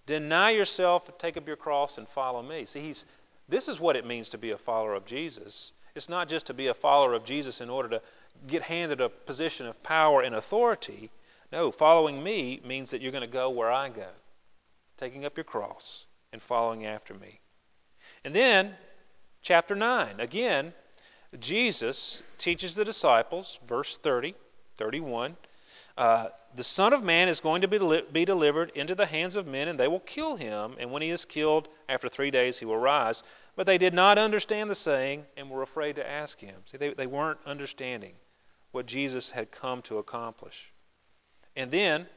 deny 0.05 0.51
yourself, 0.51 1.09
take 1.17 1.37
up 1.37 1.47
your 1.47 1.55
cross, 1.55 1.97
and 1.97 2.07
follow 2.09 2.43
me. 2.43 2.65
See, 2.65 2.81
he's, 2.81 3.03
this 3.49 3.67
is 3.67 3.79
what 3.79 3.95
it 3.95 4.05
means 4.05 4.29
to 4.29 4.37
be 4.37 4.51
a 4.51 4.57
follower 4.57 4.93
of 4.93 5.05
Jesus. 5.05 5.71
It's 5.95 6.09
not 6.09 6.29
just 6.29 6.45
to 6.47 6.53
be 6.53 6.67
a 6.67 6.73
follower 6.73 7.13
of 7.13 7.25
Jesus 7.25 7.61
in 7.61 7.69
order 7.69 7.89
to 7.89 8.01
get 8.47 8.61
handed 8.61 9.01
a 9.01 9.09
position 9.09 9.65
of 9.65 9.81
power 9.81 10.21
and 10.21 10.35
authority. 10.35 11.09
No, 11.51 11.71
following 11.71 12.21
me 12.21 12.61
means 12.65 12.91
that 12.91 13.01
you're 13.01 13.11
going 13.11 13.21
to 13.21 13.27
go 13.27 13.49
where 13.49 13.71
I 13.71 13.89
go, 13.89 14.09
taking 14.99 15.25
up 15.25 15.37
your 15.37 15.45
cross 15.45 16.05
and 16.31 16.41
following 16.41 16.85
after 16.85 17.13
me. 17.13 17.39
And 18.23 18.35
then, 18.35 18.75
chapter 19.41 19.75
9, 19.75 20.19
again, 20.19 20.73
Jesus 21.39 22.21
teaches 22.37 22.75
the 22.75 22.85
disciples, 22.85 23.59
verse 23.67 23.97
30, 24.03 24.35
31. 24.77 25.37
Uh, 25.97 26.27
the 26.55 26.63
Son 26.63 26.93
of 26.93 27.03
Man 27.03 27.29
is 27.29 27.39
going 27.39 27.61
to 27.61 27.67
be, 27.67 27.77
deli- 27.77 28.03
be 28.11 28.25
delivered 28.25 28.71
into 28.75 28.95
the 28.95 29.05
hands 29.05 29.35
of 29.35 29.47
men, 29.47 29.67
and 29.67 29.79
they 29.79 29.87
will 29.87 30.01
kill 30.01 30.35
him. 30.35 30.75
And 30.79 30.91
when 30.91 31.01
he 31.01 31.09
is 31.09 31.25
killed, 31.25 31.67
after 31.87 32.09
three 32.09 32.31
days 32.31 32.59
he 32.59 32.65
will 32.65 32.77
rise. 32.77 33.23
But 33.55 33.65
they 33.65 33.77
did 33.77 33.93
not 33.93 34.17
understand 34.17 34.69
the 34.69 34.75
saying 34.75 35.25
and 35.37 35.49
were 35.49 35.61
afraid 35.61 35.95
to 35.95 36.09
ask 36.09 36.39
him. 36.39 36.55
See, 36.65 36.77
they, 36.77 36.93
they 36.93 37.07
weren't 37.07 37.39
understanding 37.45 38.13
what 38.71 38.85
Jesus 38.85 39.29
had 39.29 39.51
come 39.51 39.81
to 39.83 39.97
accomplish. 39.97 40.73
And 41.55 41.71
then 41.71 42.07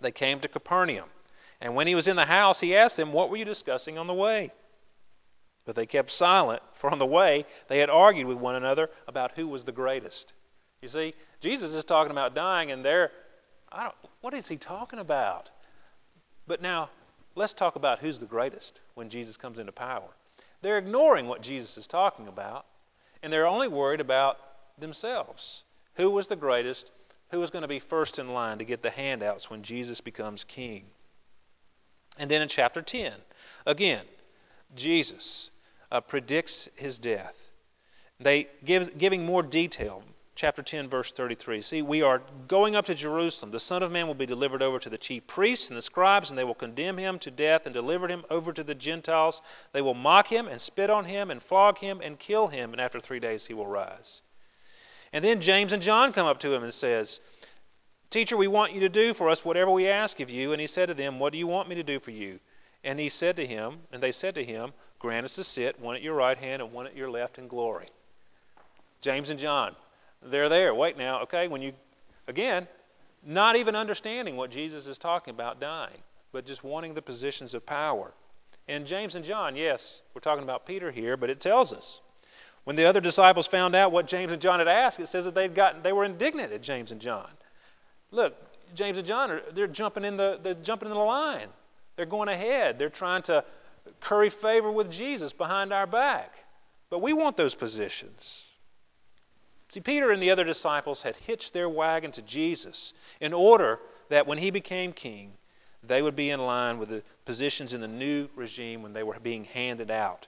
they 0.00 0.10
came 0.10 0.40
to 0.40 0.48
Capernaum. 0.48 1.08
And 1.60 1.76
when 1.76 1.86
he 1.86 1.94
was 1.94 2.08
in 2.08 2.16
the 2.16 2.24
house, 2.24 2.60
he 2.60 2.74
asked 2.74 2.96
them, 2.96 3.12
What 3.12 3.30
were 3.30 3.36
you 3.36 3.44
discussing 3.44 3.96
on 3.96 4.08
the 4.08 4.14
way? 4.14 4.52
But 5.64 5.76
they 5.76 5.86
kept 5.86 6.10
silent, 6.10 6.62
for 6.80 6.90
on 6.90 6.98
the 6.98 7.06
way 7.06 7.46
they 7.68 7.78
had 7.78 7.90
argued 7.90 8.26
with 8.26 8.38
one 8.38 8.56
another 8.56 8.90
about 9.06 9.32
who 9.36 9.46
was 9.46 9.64
the 9.64 9.72
greatest. 9.72 10.32
You 10.80 10.88
see, 10.88 11.14
Jesus 11.40 11.72
is 11.72 11.84
talking 11.84 12.10
about 12.10 12.34
dying, 12.34 12.72
and 12.72 12.84
they're, 12.84 13.10
I 13.70 13.84
don't, 13.84 13.94
what 14.20 14.34
is 14.34 14.48
he 14.48 14.56
talking 14.56 14.98
about? 14.98 15.50
But 16.46 16.60
now, 16.60 16.90
let's 17.36 17.52
talk 17.52 17.76
about 17.76 18.00
who's 18.00 18.18
the 18.18 18.26
greatest 18.26 18.80
when 18.94 19.08
Jesus 19.08 19.36
comes 19.36 19.60
into 19.60 19.72
power. 19.72 20.08
They're 20.62 20.78
ignoring 20.78 21.28
what 21.28 21.42
Jesus 21.42 21.76
is 21.76 21.86
talking 21.86 22.26
about, 22.26 22.66
and 23.22 23.32
they're 23.32 23.46
only 23.46 23.68
worried 23.68 24.00
about 24.00 24.38
themselves. 24.78 25.62
Who 25.94 26.10
was 26.10 26.26
the 26.26 26.36
greatest? 26.36 26.90
Who 27.30 27.38
was 27.38 27.50
going 27.50 27.62
to 27.62 27.68
be 27.68 27.78
first 27.78 28.18
in 28.18 28.28
line 28.28 28.58
to 28.58 28.64
get 28.64 28.82
the 28.82 28.90
handouts 28.90 29.48
when 29.48 29.62
Jesus 29.62 30.00
becomes 30.00 30.44
king? 30.44 30.84
And 32.18 32.30
then 32.30 32.42
in 32.42 32.48
chapter 32.48 32.82
10, 32.82 33.12
again, 33.64 34.04
Jesus 34.74 35.50
uh, 35.92 36.00
predicts 36.00 36.68
his 36.74 36.98
death. 36.98 37.36
They 38.18 38.48
give 38.64 38.98
giving 38.98 39.24
more 39.24 39.42
detail. 39.42 40.02
Chapter 40.34 40.62
10, 40.62 40.88
verse 40.88 41.12
33. 41.12 41.60
See, 41.60 41.82
we 41.82 42.00
are 42.00 42.22
going 42.48 42.74
up 42.74 42.86
to 42.86 42.94
Jerusalem. 42.94 43.50
The 43.50 43.60
Son 43.60 43.82
of 43.82 43.92
Man 43.92 44.06
will 44.06 44.14
be 44.14 44.24
delivered 44.24 44.62
over 44.62 44.78
to 44.78 44.88
the 44.88 44.96
chief 44.96 45.26
priests 45.26 45.68
and 45.68 45.76
the 45.76 45.82
scribes, 45.82 46.30
and 46.30 46.38
they 46.38 46.44
will 46.44 46.54
condemn 46.54 46.96
him 46.96 47.18
to 47.18 47.30
death 47.30 47.66
and 47.66 47.74
deliver 47.74 48.08
him 48.08 48.24
over 48.30 48.50
to 48.54 48.64
the 48.64 48.74
Gentiles. 48.74 49.42
They 49.72 49.82
will 49.82 49.92
mock 49.92 50.32
him 50.32 50.48
and 50.48 50.58
spit 50.58 50.88
on 50.88 51.04
him 51.04 51.30
and 51.30 51.42
flog 51.42 51.78
him 51.78 52.00
and 52.00 52.18
kill 52.18 52.48
him, 52.48 52.72
and 52.72 52.80
after 52.80 52.98
three 52.98 53.20
days 53.20 53.44
he 53.44 53.52
will 53.52 53.66
rise. 53.66 54.22
And 55.12 55.22
then 55.22 55.42
James 55.42 55.74
and 55.74 55.82
John 55.82 56.14
come 56.14 56.26
up 56.26 56.40
to 56.40 56.54
him 56.54 56.62
and 56.62 56.72
says, 56.72 57.20
Teacher, 58.08 58.36
we 58.38 58.48
want 58.48 58.72
you 58.72 58.80
to 58.80 58.88
do 58.88 59.12
for 59.12 59.28
us 59.28 59.44
whatever 59.44 59.70
we 59.70 59.86
ask 59.86 60.18
of 60.20 60.30
you. 60.30 60.52
And 60.52 60.60
he 60.62 60.66
said 60.66 60.86
to 60.86 60.94
them, 60.94 61.18
What 61.18 61.32
do 61.32 61.38
you 61.38 61.46
want 61.46 61.68
me 61.68 61.74
to 61.74 61.82
do 61.82 62.00
for 62.00 62.10
you? 62.10 62.40
And 62.84 62.98
he 62.98 63.10
said 63.10 63.36
to 63.36 63.46
him, 63.46 63.82
and 63.92 64.02
they 64.02 64.12
said 64.12 64.34
to 64.34 64.44
him, 64.44 64.72
Grant 65.02 65.24
us 65.24 65.34
to 65.34 65.42
sit, 65.42 65.80
one 65.80 65.96
at 65.96 66.02
your 66.02 66.14
right 66.14 66.38
hand 66.38 66.62
and 66.62 66.72
one 66.72 66.86
at 66.86 66.96
your 66.96 67.10
left 67.10 67.36
in 67.36 67.48
glory. 67.48 67.88
James 69.00 69.30
and 69.30 69.38
John, 69.38 69.74
they're 70.22 70.48
there. 70.48 70.72
Wait 70.74 70.96
now, 70.96 71.22
okay? 71.22 71.48
When 71.48 71.60
you, 71.60 71.72
again, 72.28 72.68
not 73.26 73.56
even 73.56 73.74
understanding 73.74 74.36
what 74.36 74.52
Jesus 74.52 74.86
is 74.86 74.98
talking 74.98 75.34
about 75.34 75.60
dying, 75.60 75.98
but 76.30 76.46
just 76.46 76.62
wanting 76.62 76.94
the 76.94 77.02
positions 77.02 77.52
of 77.52 77.66
power. 77.66 78.12
And 78.68 78.86
James 78.86 79.16
and 79.16 79.24
John, 79.24 79.56
yes, 79.56 80.02
we're 80.14 80.20
talking 80.20 80.44
about 80.44 80.66
Peter 80.66 80.92
here, 80.92 81.16
but 81.16 81.30
it 81.30 81.40
tells 81.40 81.72
us. 81.72 82.00
When 82.62 82.76
the 82.76 82.84
other 82.84 83.00
disciples 83.00 83.48
found 83.48 83.74
out 83.74 83.90
what 83.90 84.06
James 84.06 84.30
and 84.30 84.40
John 84.40 84.60
had 84.60 84.68
asked, 84.68 85.00
it 85.00 85.08
says 85.08 85.24
that 85.24 85.34
they'd 85.34 85.52
gotten, 85.52 85.82
they 85.82 85.92
were 85.92 86.04
indignant 86.04 86.52
at 86.52 86.62
James 86.62 86.92
and 86.92 87.00
John. 87.00 87.28
Look, 88.12 88.34
James 88.76 88.98
and 88.98 89.06
John 89.06 89.32
are 89.32 89.40
they're 89.52 89.66
jumping 89.66 90.04
in 90.04 90.16
the 90.16 90.38
they're 90.40 90.54
jumping 90.54 90.88
in 90.88 90.94
the 90.94 91.00
line. 91.00 91.48
They're 91.96 92.06
going 92.06 92.28
ahead. 92.28 92.78
They're 92.78 92.88
trying 92.88 93.22
to 93.24 93.44
curry 94.00 94.30
favor 94.30 94.70
with 94.70 94.90
Jesus 94.90 95.32
behind 95.32 95.72
our 95.72 95.86
back. 95.86 96.32
But 96.90 97.00
we 97.00 97.12
want 97.12 97.36
those 97.36 97.54
positions. 97.54 98.44
See, 99.70 99.80
Peter 99.80 100.10
and 100.10 100.22
the 100.22 100.30
other 100.30 100.44
disciples 100.44 101.02
had 101.02 101.16
hitched 101.16 101.54
their 101.54 101.68
wagon 101.68 102.12
to 102.12 102.22
Jesus 102.22 102.92
in 103.20 103.32
order 103.32 103.78
that 104.10 104.26
when 104.26 104.38
he 104.38 104.50
became 104.50 104.92
king, 104.92 105.32
they 105.82 106.02
would 106.02 106.14
be 106.14 106.30
in 106.30 106.40
line 106.40 106.78
with 106.78 106.90
the 106.90 107.02
positions 107.24 107.72
in 107.72 107.80
the 107.80 107.88
new 107.88 108.28
regime 108.36 108.82
when 108.82 108.92
they 108.92 109.02
were 109.02 109.18
being 109.22 109.44
handed 109.44 109.90
out. 109.90 110.26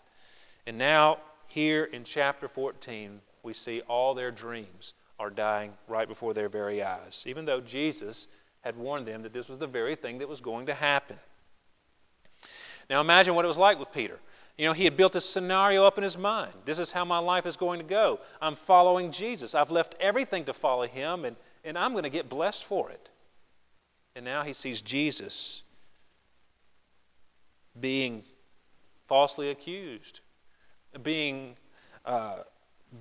And 0.67 0.79
now, 0.79 1.19
here 1.47 1.85
in 1.85 2.05
chapter 2.05 2.49
14, 2.49 3.21
we 3.43 3.53
see 3.53 3.83
all 3.83 4.15
their 4.15 4.31
dreams 4.31 4.95
are 5.19 5.31
dying 5.31 5.73
right 5.87 6.09
before 6.09 6.35
their 6.35 6.49
very 6.49 6.83
eyes, 6.83 7.23
even 7.27 7.45
though 7.45 7.61
Jesus 7.61 8.27
had 8.63 8.77
warned 8.77 9.07
them 9.07 9.23
that 9.23 9.35
this 9.35 9.49
was 9.49 9.59
the 9.59 9.67
very 9.67 9.95
thing 9.95 10.19
that 10.19 10.29
was 10.29 10.41
going 10.41 10.67
to 10.67 10.75
happen. 10.75 11.17
Now 12.91 13.01
imagine 13.01 13.35
what 13.35 13.45
it 13.45 13.49
was 13.49 13.59
like 13.59 13.79
with 13.79 13.93
Peter. 13.93 14.19
You 14.57 14.67
know, 14.67 14.73
he 14.73 14.85
had 14.85 14.97
built 14.97 15.17
a 15.17 15.21
scenario 15.21 15.85
up 15.85 15.99
in 15.99 16.05
his 16.05 16.17
mind. 16.17 16.53
This 16.65 16.79
is 16.79 16.93
how 16.93 17.05
my 17.05 17.19
life 17.19 17.45
is 17.45 17.57
going 17.57 17.81
to 17.81 17.85
go. 17.85 18.21
I'm 18.41 18.57
following 18.67 19.11
Jesus. 19.11 19.55
I've 19.55 19.71
left 19.71 19.97
everything 19.99 20.45
to 20.45 20.53
follow 20.55 20.87
him, 20.87 21.25
and, 21.25 21.37
and 21.65 21.77
I'm 21.77 21.93
going 21.93 22.05
to 22.05 22.11
get 22.11 22.29
blessed 22.29 22.65
for 22.67 22.91
it. 22.91 23.09
And 24.15 24.25
now 24.25 24.45
he 24.45 24.53
sees 24.53 24.81
Jesus 24.81 25.63
being 27.81 28.23
falsely 29.09 29.51
accused, 29.51 30.21
being 31.03 31.57
uh, 32.05 32.39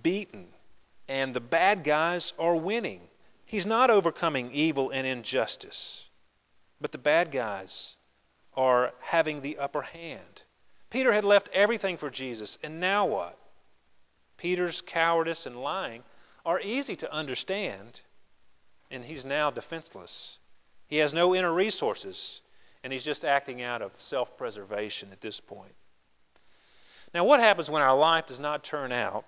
beaten, 0.01 0.47
and 1.07 1.35
the 1.35 1.39
bad 1.39 1.83
guys 1.83 2.33
are 2.39 2.55
winning. 2.55 3.01
He's 3.45 3.67
not 3.67 3.91
overcoming 3.91 4.51
evil 4.51 4.89
and 4.89 5.05
injustice, 5.05 6.05
but 6.81 6.91
the 6.91 6.97
bad 6.97 7.31
guys 7.31 7.95
are 8.55 8.91
having 9.01 9.41
the 9.41 9.57
upper 9.57 9.81
hand. 9.81 10.43
Peter 10.89 11.13
had 11.13 11.23
left 11.23 11.49
everything 11.53 11.97
for 11.97 12.09
Jesus, 12.09 12.57
and 12.61 12.79
now 12.79 13.05
what? 13.05 13.37
Peter's 14.37 14.81
cowardice 14.81 15.45
and 15.45 15.61
lying 15.61 16.03
are 16.45 16.59
easy 16.59 16.95
to 16.97 17.11
understand, 17.11 18.01
and 18.91 19.05
he's 19.05 19.25
now 19.25 19.49
defenseless. 19.49 20.37
He 20.87 20.97
has 20.97 21.13
no 21.13 21.33
inner 21.33 21.53
resources, 21.53 22.41
and 22.83 22.91
he's 22.93 23.03
just 23.03 23.25
acting 23.25 23.61
out 23.61 23.81
of 23.81 23.91
self 23.97 24.37
preservation 24.37 25.09
at 25.11 25.21
this 25.21 25.39
point. 25.39 25.73
Now, 27.13 27.23
what 27.23 27.39
happens 27.39 27.69
when 27.69 27.81
our 27.81 27.97
life 27.97 28.27
does 28.27 28.39
not 28.39 28.63
turn 28.63 28.91
out 28.91 29.25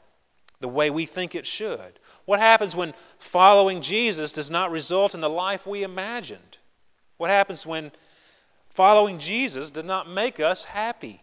the 0.59 0.67
way 0.67 0.89
we 0.89 1.05
think 1.05 1.35
it 1.35 1.47
should? 1.47 1.99
What 2.25 2.39
happens 2.39 2.75
when 2.75 2.93
following 3.31 3.81
Jesus 3.81 4.33
does 4.33 4.49
not 4.49 4.71
result 4.71 5.13
in 5.13 5.21
the 5.21 5.29
life 5.29 5.65
we 5.65 5.83
imagined? 5.83 6.57
What 7.17 7.29
happens 7.29 7.65
when 7.65 7.91
Following 8.75 9.19
Jesus 9.19 9.71
did 9.71 9.85
not 9.85 10.09
make 10.09 10.39
us 10.39 10.65
happy. 10.65 11.21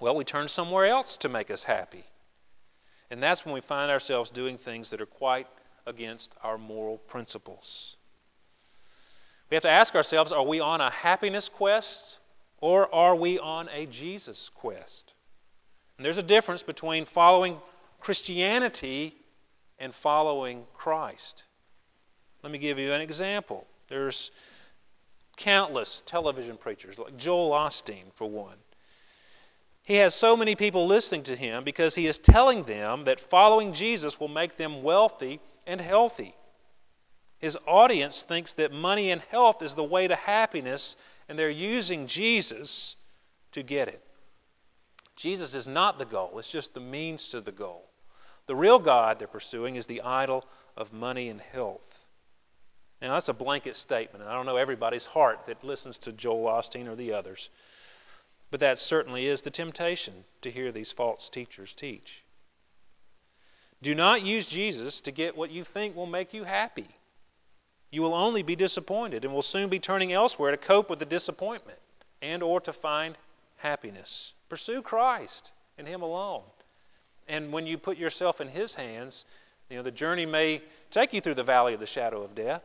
Well, 0.00 0.16
we 0.16 0.24
turn 0.24 0.48
somewhere 0.48 0.86
else 0.86 1.16
to 1.18 1.28
make 1.28 1.50
us 1.50 1.62
happy. 1.62 2.04
And 3.10 3.22
that's 3.22 3.44
when 3.44 3.54
we 3.54 3.60
find 3.60 3.90
ourselves 3.90 4.30
doing 4.30 4.58
things 4.58 4.90
that 4.90 5.00
are 5.00 5.06
quite 5.06 5.46
against 5.86 6.34
our 6.42 6.58
moral 6.58 6.98
principles. 6.98 7.96
We 9.50 9.54
have 9.54 9.62
to 9.62 9.70
ask 9.70 9.94
ourselves 9.94 10.32
are 10.32 10.44
we 10.44 10.60
on 10.60 10.80
a 10.80 10.90
happiness 10.90 11.48
quest 11.48 12.18
or 12.60 12.92
are 12.94 13.14
we 13.14 13.38
on 13.38 13.68
a 13.72 13.86
Jesus 13.86 14.50
quest? 14.54 15.12
And 15.96 16.04
there's 16.04 16.18
a 16.18 16.22
difference 16.22 16.62
between 16.62 17.04
following 17.04 17.58
Christianity 18.00 19.14
and 19.78 19.94
following 19.94 20.64
Christ. 20.74 21.44
Let 22.42 22.52
me 22.52 22.58
give 22.58 22.78
you 22.78 22.92
an 22.92 23.00
example. 23.00 23.66
There's 23.88 24.30
countless 25.40 26.02
television 26.06 26.56
preachers, 26.56 26.98
like 26.98 27.16
Joel 27.16 27.50
Osteen, 27.50 28.04
for 28.14 28.28
one. 28.28 28.56
He 29.82 29.96
has 29.96 30.14
so 30.14 30.36
many 30.36 30.54
people 30.54 30.86
listening 30.86 31.24
to 31.24 31.36
him 31.36 31.64
because 31.64 31.94
he 31.94 32.06
is 32.06 32.18
telling 32.18 32.64
them 32.64 33.04
that 33.04 33.18
following 33.18 33.72
Jesus 33.72 34.20
will 34.20 34.28
make 34.28 34.56
them 34.56 34.82
wealthy 34.82 35.40
and 35.66 35.80
healthy. 35.80 36.34
His 37.38 37.56
audience 37.66 38.22
thinks 38.22 38.52
that 38.54 38.70
money 38.70 39.10
and 39.10 39.22
health 39.22 39.62
is 39.62 39.74
the 39.74 39.82
way 39.82 40.06
to 40.06 40.14
happiness, 40.14 40.96
and 41.28 41.38
they're 41.38 41.50
using 41.50 42.06
Jesus 42.06 42.94
to 43.52 43.62
get 43.62 43.88
it. 43.88 44.02
Jesus 45.16 45.54
is 45.54 45.66
not 45.66 45.98
the 45.98 46.04
goal, 46.04 46.38
it's 46.38 46.50
just 46.50 46.74
the 46.74 46.80
means 46.80 47.28
to 47.28 47.40
the 47.40 47.52
goal. 47.52 47.86
The 48.46 48.56
real 48.56 48.78
God 48.78 49.18
they're 49.18 49.28
pursuing 49.28 49.76
is 49.76 49.86
the 49.86 50.02
idol 50.02 50.44
of 50.76 50.92
money 50.92 51.28
and 51.28 51.40
health. 51.40 51.80
Now, 53.00 53.14
that's 53.14 53.28
a 53.28 53.34
blanket 53.34 53.76
statement, 53.76 54.24
I 54.24 54.34
don't 54.34 54.46
know 54.46 54.56
everybody's 54.56 55.06
heart 55.06 55.40
that 55.46 55.64
listens 55.64 55.96
to 55.98 56.12
Joel 56.12 56.46
Osteen 56.46 56.86
or 56.86 56.96
the 56.96 57.12
others. 57.12 57.48
But 58.50 58.60
that 58.60 58.78
certainly 58.78 59.26
is 59.26 59.42
the 59.42 59.50
temptation 59.50 60.24
to 60.42 60.50
hear 60.50 60.72
these 60.72 60.92
false 60.92 61.30
teachers 61.30 61.72
teach. 61.76 62.24
Do 63.82 63.94
not 63.94 64.22
use 64.22 64.46
Jesus 64.46 65.00
to 65.02 65.12
get 65.12 65.36
what 65.36 65.50
you 65.50 65.64
think 65.64 65.96
will 65.96 66.06
make 66.06 66.34
you 66.34 66.44
happy. 66.44 66.88
You 67.90 68.02
will 68.02 68.14
only 68.14 68.42
be 68.42 68.54
disappointed 68.56 69.24
and 69.24 69.32
will 69.32 69.42
soon 69.42 69.70
be 69.70 69.80
turning 69.80 70.12
elsewhere 70.12 70.50
to 70.50 70.56
cope 70.56 70.90
with 70.90 70.98
the 70.98 71.06
disappointment 71.06 71.78
and 72.20 72.42
or 72.42 72.60
to 72.60 72.72
find 72.72 73.16
happiness. 73.56 74.32
Pursue 74.48 74.82
Christ 74.82 75.52
and 75.78 75.88
him 75.88 76.02
alone. 76.02 76.42
And 77.28 77.52
when 77.52 77.66
you 77.66 77.78
put 77.78 77.96
yourself 77.96 78.40
in 78.40 78.48
his 78.48 78.74
hands, 78.74 79.24
you 79.68 79.76
know 79.76 79.82
the 79.82 79.90
journey 79.90 80.26
may 80.26 80.62
take 80.90 81.12
you 81.12 81.20
through 81.20 81.36
the 81.36 81.42
valley 81.42 81.74
of 81.74 81.80
the 81.80 81.86
shadow 81.86 82.22
of 82.22 82.34
death, 82.34 82.62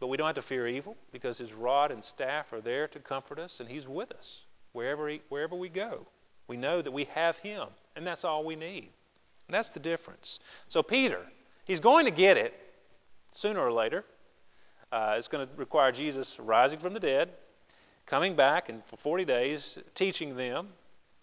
but 0.00 0.08
we 0.08 0.16
don't 0.16 0.26
have 0.26 0.36
to 0.36 0.42
fear 0.42 0.66
evil 0.66 0.96
because 1.12 1.38
his 1.38 1.52
rod 1.52 1.90
and 1.90 2.04
staff 2.04 2.52
are 2.52 2.60
there 2.60 2.88
to 2.88 2.98
comfort 2.98 3.38
us 3.38 3.60
and 3.60 3.68
he's 3.68 3.86
with 3.86 4.12
us 4.12 4.42
wherever 4.72 5.08
he, 5.08 5.22
wherever 5.30 5.56
we 5.56 5.70
go. 5.70 6.06
We 6.46 6.58
know 6.58 6.82
that 6.82 6.92
we 6.92 7.04
have 7.14 7.36
him, 7.38 7.68
and 7.96 8.06
that's 8.06 8.24
all 8.24 8.44
we 8.44 8.54
need. 8.54 8.90
And 9.48 9.54
that's 9.54 9.70
the 9.70 9.80
difference. 9.80 10.38
So, 10.68 10.82
Peter, 10.82 11.20
he's 11.64 11.80
going 11.80 12.04
to 12.04 12.10
get 12.10 12.36
it 12.36 12.52
sooner 13.32 13.60
or 13.60 13.72
later. 13.72 14.04
Uh, 14.92 15.14
it's 15.16 15.28
going 15.28 15.46
to 15.46 15.54
require 15.56 15.90
Jesus 15.90 16.36
rising 16.38 16.78
from 16.78 16.92
the 16.92 17.00
dead, 17.00 17.30
coming 18.06 18.36
back, 18.36 18.68
and 18.68 18.82
for 18.90 18.96
40 18.98 19.24
days 19.24 19.78
teaching 19.94 20.36
them, 20.36 20.68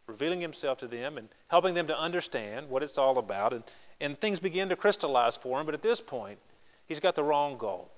revealing 0.08 0.42
himself 0.42 0.80
to 0.80 0.88
them, 0.88 1.18
and 1.18 1.30
helping 1.48 1.74
them 1.74 1.88
to 1.88 1.98
understand 1.98 2.70
what 2.70 2.84
it's 2.84 2.98
all 2.98 3.18
about. 3.18 3.54
And, 3.54 3.64
and 4.00 4.20
things 4.20 4.40
begin 4.40 4.70
to 4.70 4.76
crystallize 4.76 5.38
for 5.38 5.60
him, 5.60 5.66
but 5.66 5.76
at 5.76 5.84
this 5.84 6.02
point, 6.02 6.40
he's 6.88 7.00
got 7.00 7.16
the 7.16 7.24
wrong 7.24 7.58
goal. 7.58 7.92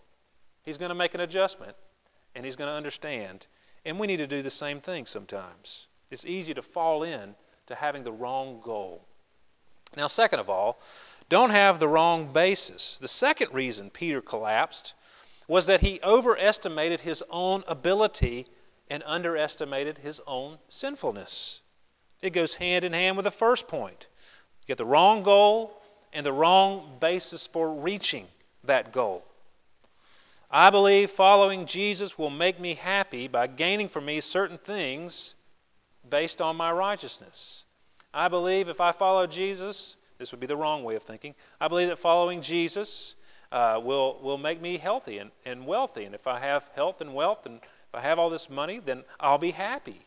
He's 0.64 0.78
going 0.78 0.90
to 0.90 0.96
make 0.96 1.14
an 1.14 1.22
adjustment, 1.22 1.76
and 2.36 2.46
he's 2.46 2.56
going 2.56 2.70
to 2.70 2.76
understand. 2.76 3.46
And 3.86 4.00
we 4.00 4.08
need 4.08 4.18
to 4.18 4.28
do 4.28 4.42
the 4.42 4.50
same 4.50 4.82
thing 4.82 5.06
sometimes. 5.06 5.88
It's 6.10 6.26
easy 6.26 6.54
to 6.54 6.62
fall 6.62 7.04
in 7.04 7.36
to 7.68 7.76
having 7.76 8.04
the 8.04 8.12
wrong 8.12 8.62
goal. 8.64 9.06
Now, 9.96 10.08
second 10.08 10.40
of 10.40 10.50
all, 10.50 10.80
don't 11.30 11.52
have 11.52 11.80
the 11.80 11.88
wrong 11.88 12.34
basis. 12.34 12.98
The 13.02 13.08
second 13.08 13.54
reason 13.54 13.90
Peter 13.90 14.22
collapsed 14.22 14.94
was 15.48 15.66
that 15.66 15.82
he 15.82 16.00
overestimated 16.04 17.02
his 17.02 17.24
own 17.30 17.64
ability 17.68 18.48
and 18.90 19.04
underestimated 19.06 19.98
his 19.98 20.22
own 20.26 20.58
sinfulness. 20.70 21.62
It 22.22 22.32
goes 22.32 22.56
hand 22.56 22.86
in 22.86 22.94
hand 22.94 23.18
with 23.18 23.26
the 23.26 23.32
first 23.32 23.68
point. 23.68 24.08
You 24.62 24.68
get 24.68 24.78
the 24.78 24.86
wrong 24.86 25.24
goal 25.24 25.82
and 26.14 26.26
the 26.26 26.32
wrong 26.32 26.98
basis 27.00 27.48
for 27.52 27.74
reaching 27.74 28.28
that 28.64 28.94
goal. 28.94 29.24
I 30.54 30.70
believe 30.70 31.10
following 31.10 31.66
Jesus 31.66 32.16
will 32.16 32.30
make 32.30 32.60
me 32.60 32.76
happy 32.76 33.28
by 33.28 33.48
gaining 33.48 33.90
for 33.90 34.00
me 34.00 34.22
certain 34.22 34.60
things 34.60 35.34
based 36.08 36.42
on 36.42 36.56
my 36.56 36.72
righteousness. 36.72 37.64
I 38.14 38.28
believe 38.28 38.70
if 38.70 38.80
I 38.80 38.92
follow 38.92 39.26
Jesus, 39.26 39.96
this 40.20 40.30
would 40.30 40.40
be 40.40 40.46
the 40.46 40.56
wrong 40.56 40.84
way 40.84 40.94
of 40.94 41.02
thinking. 41.02 41.34
I 41.60 41.68
believe 41.68 41.88
that 41.88 41.98
following 41.98 42.44
Jesus 42.44 43.16
uh, 43.52 43.82
will, 43.84 44.22
will 44.22 44.38
make 44.38 44.62
me 44.62 44.78
healthy 44.78 45.18
and, 45.18 45.32
and 45.44 45.66
wealthy. 45.66 46.04
And 46.04 46.14
if 46.14 46.28
I 46.28 46.40
have 46.40 46.64
health 46.76 47.02
and 47.02 47.16
wealth 47.16 47.48
and 47.48 47.56
if 47.56 47.96
I 47.96 48.02
have 48.02 48.20
all 48.20 48.30
this 48.30 48.48
money, 48.48 48.80
then 48.80 49.04
I'll 49.20 49.40
be 49.40 49.52
happy. 49.52 50.06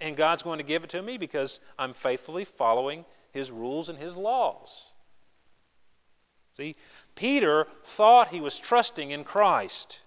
And 0.00 0.16
God's 0.16 0.44
going 0.44 0.58
to 0.58 0.64
give 0.64 0.84
it 0.84 0.90
to 0.90 1.02
me 1.02 1.18
because 1.18 1.58
I'm 1.76 1.94
faithfully 1.94 2.46
following 2.56 3.04
His 3.32 3.50
rules 3.50 3.88
and 3.88 3.98
His 3.98 4.14
laws. 4.14 4.68
See, 6.56 6.76
Peter 7.20 7.66
thought 7.98 8.28
he 8.28 8.40
was 8.40 8.58
trusting 8.58 9.10
in 9.10 9.24
Christ, 9.24 9.98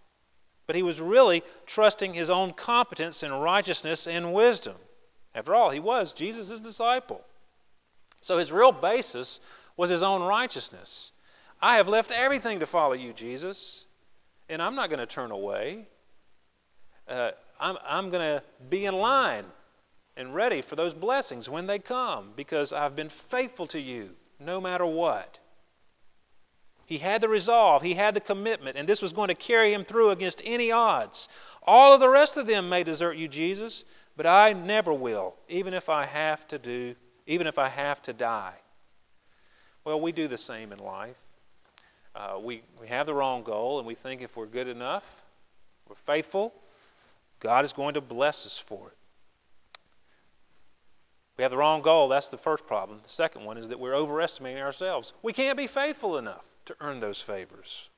but 0.65 0.75
he 0.75 0.81
was 0.81 0.99
really 0.99 1.43
trusting 1.67 2.11
his 2.11 2.31
own 2.31 2.53
competence 2.53 3.21
and 3.21 3.43
righteousness 3.43 4.07
and 4.07 4.33
wisdom. 4.33 4.77
After 5.35 5.53
all, 5.53 5.69
he 5.69 5.79
was 5.79 6.11
Jesus' 6.11 6.59
disciple. 6.59 7.21
So 8.21 8.39
his 8.39 8.51
real 8.51 8.71
basis 8.71 9.39
was 9.77 9.91
his 9.91 10.01
own 10.01 10.23
righteousness. 10.23 11.11
I 11.61 11.75
have 11.75 11.87
left 11.87 12.09
everything 12.09 12.61
to 12.61 12.65
follow 12.65 12.93
you, 12.93 13.13
Jesus, 13.13 13.85
and 14.49 14.59
I'm 14.59 14.73
not 14.73 14.89
going 14.89 14.99
to 14.99 15.05
turn 15.05 15.29
away. 15.29 15.85
Uh, 17.07 17.29
I'm, 17.59 17.77
I'm 17.87 18.09
going 18.09 18.39
to 18.39 18.43
be 18.71 18.85
in 18.85 18.95
line 18.95 19.45
and 20.17 20.33
ready 20.33 20.63
for 20.63 20.75
those 20.75 20.95
blessings 20.95 21.47
when 21.47 21.67
they 21.67 21.77
come 21.77 22.31
because 22.35 22.73
I've 22.73 22.95
been 22.95 23.11
faithful 23.29 23.67
to 23.67 23.79
you 23.79 24.09
no 24.39 24.59
matter 24.59 24.85
what. 24.87 25.37
He 26.85 26.97
had 26.97 27.21
the 27.21 27.29
resolve, 27.29 27.81
he 27.81 27.93
had 27.93 28.13
the 28.13 28.19
commitment, 28.19 28.75
and 28.75 28.87
this 28.87 29.01
was 29.01 29.13
going 29.13 29.29
to 29.29 29.35
carry 29.35 29.73
him 29.73 29.85
through 29.85 30.09
against 30.09 30.41
any 30.43 30.71
odds. 30.71 31.29
All 31.63 31.93
of 31.93 32.01
the 32.01 32.09
rest 32.09 32.35
of 32.35 32.45
them 32.45 32.67
may 32.67 32.83
desert 32.83 33.15
you, 33.15 33.27
Jesus, 33.27 33.85
but 34.17 34.25
I 34.25 34.53
never 34.53 34.93
will, 34.93 35.35
even 35.47 35.73
if 35.73 35.87
I 35.87 36.05
have 36.05 36.45
to 36.49 36.59
do, 36.59 36.95
even 37.25 37.47
if 37.47 37.57
I 37.57 37.69
have 37.69 38.01
to 38.03 38.13
die. 38.13 38.55
Well, 39.85 40.01
we 40.01 40.11
do 40.11 40.27
the 40.27 40.37
same 40.37 40.73
in 40.73 40.79
life. 40.79 41.15
Uh, 42.15 42.37
we, 42.41 42.63
we 42.79 42.87
have 42.89 43.05
the 43.05 43.13
wrong 43.13 43.43
goal, 43.43 43.79
and 43.79 43.87
we 43.87 43.95
think 43.95 44.21
if 44.21 44.35
we're 44.35 44.45
good 44.45 44.67
enough, 44.67 45.03
we're 45.87 45.95
faithful, 46.05 46.53
God 47.39 47.65
is 47.65 47.71
going 47.71 47.95
to 47.95 48.01
bless 48.01 48.45
us 48.45 48.61
for 48.67 48.89
it. 48.89 48.97
We 51.37 51.41
have 51.41 51.51
the 51.51 51.57
wrong 51.57 51.81
goal. 51.81 52.09
That's 52.09 52.29
the 52.29 52.37
first 52.37 52.67
problem. 52.67 52.99
The 53.03 53.09
second 53.09 53.43
one 53.43 53.57
is 53.57 53.69
that 53.69 53.79
we're 53.79 53.95
overestimating 53.95 54.61
ourselves. 54.61 55.13
We 55.23 55.33
can't 55.33 55.57
be 55.57 55.65
faithful 55.65 56.17
enough 56.17 56.43
to 56.65 56.75
earn 56.79 56.99
those 56.99 57.21
favors. 57.21 57.89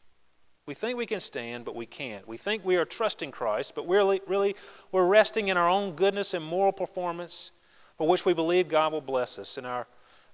We 0.66 0.74
think 0.74 0.98
we 0.98 1.06
can 1.06 1.20
stand, 1.20 1.64
but 1.64 1.76
we 1.76 1.86
can't. 1.86 2.28
We 2.28 2.38
think 2.38 2.66
we 2.66 2.76
are 2.76 2.86
trusting 2.86 3.32
Christ, 3.32 3.74
but 3.76 3.88
really, 3.88 4.22
really 4.28 4.56
we're 4.92 5.06
resting 5.06 5.50
in 5.50 5.58
our 5.58 5.70
own 5.70 5.96
goodness 5.96 6.34
and 6.34 6.44
moral 6.44 6.72
performance 6.72 7.52
for 7.98 8.08
which 8.08 8.26
we 8.26 8.34
believe 8.34 8.68
God 8.68 8.92
will 8.92 9.02
bless 9.02 9.38
us. 9.38 9.58
And 9.58 9.68
our 9.68 9.88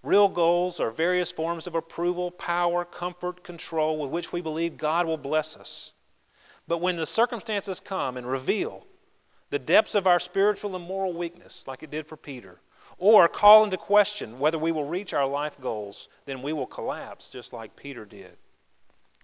real 0.04 0.30
goals 0.30 0.80
are 0.80 0.90
various 0.90 1.32
forms 1.32 1.68
of 1.68 1.76
approval, 1.76 2.32
power, 2.32 2.86
comfort, 2.86 3.44
control 3.44 4.00
with 4.00 4.12
which 4.12 4.32
we 4.32 4.42
believe 4.42 4.78
God 4.78 5.06
will 5.06 5.18
bless 5.18 5.58
us. 5.58 5.92
But 6.68 6.80
when 6.80 6.96
the 6.96 7.06
circumstances 7.06 7.82
come 7.82 8.16
and 8.16 8.26
reveal 8.26 8.86
the 9.50 9.60
depths 9.60 9.96
of 9.96 10.08
our 10.08 10.20
spiritual 10.20 10.76
and 10.78 10.86
moral 10.86 11.14
weakness, 11.14 11.66
like 11.68 11.84
it 11.84 11.92
did 11.92 12.08
for 12.08 12.16
Peter, 12.16 12.60
or 13.02 13.28
call 13.28 13.64
into 13.64 13.78
question 13.78 14.38
whether 14.40 14.60
we 14.60 14.72
will 14.72 14.86
reach 14.86 15.12
our 15.12 15.26
life 15.26 15.56
goals, 15.60 16.08
then 16.28 16.44
we 16.44 16.54
will 16.54 16.68
collapse 16.68 17.30
just 17.30 17.52
like 17.52 17.76
Peter 17.76 18.06
did. 18.06 18.38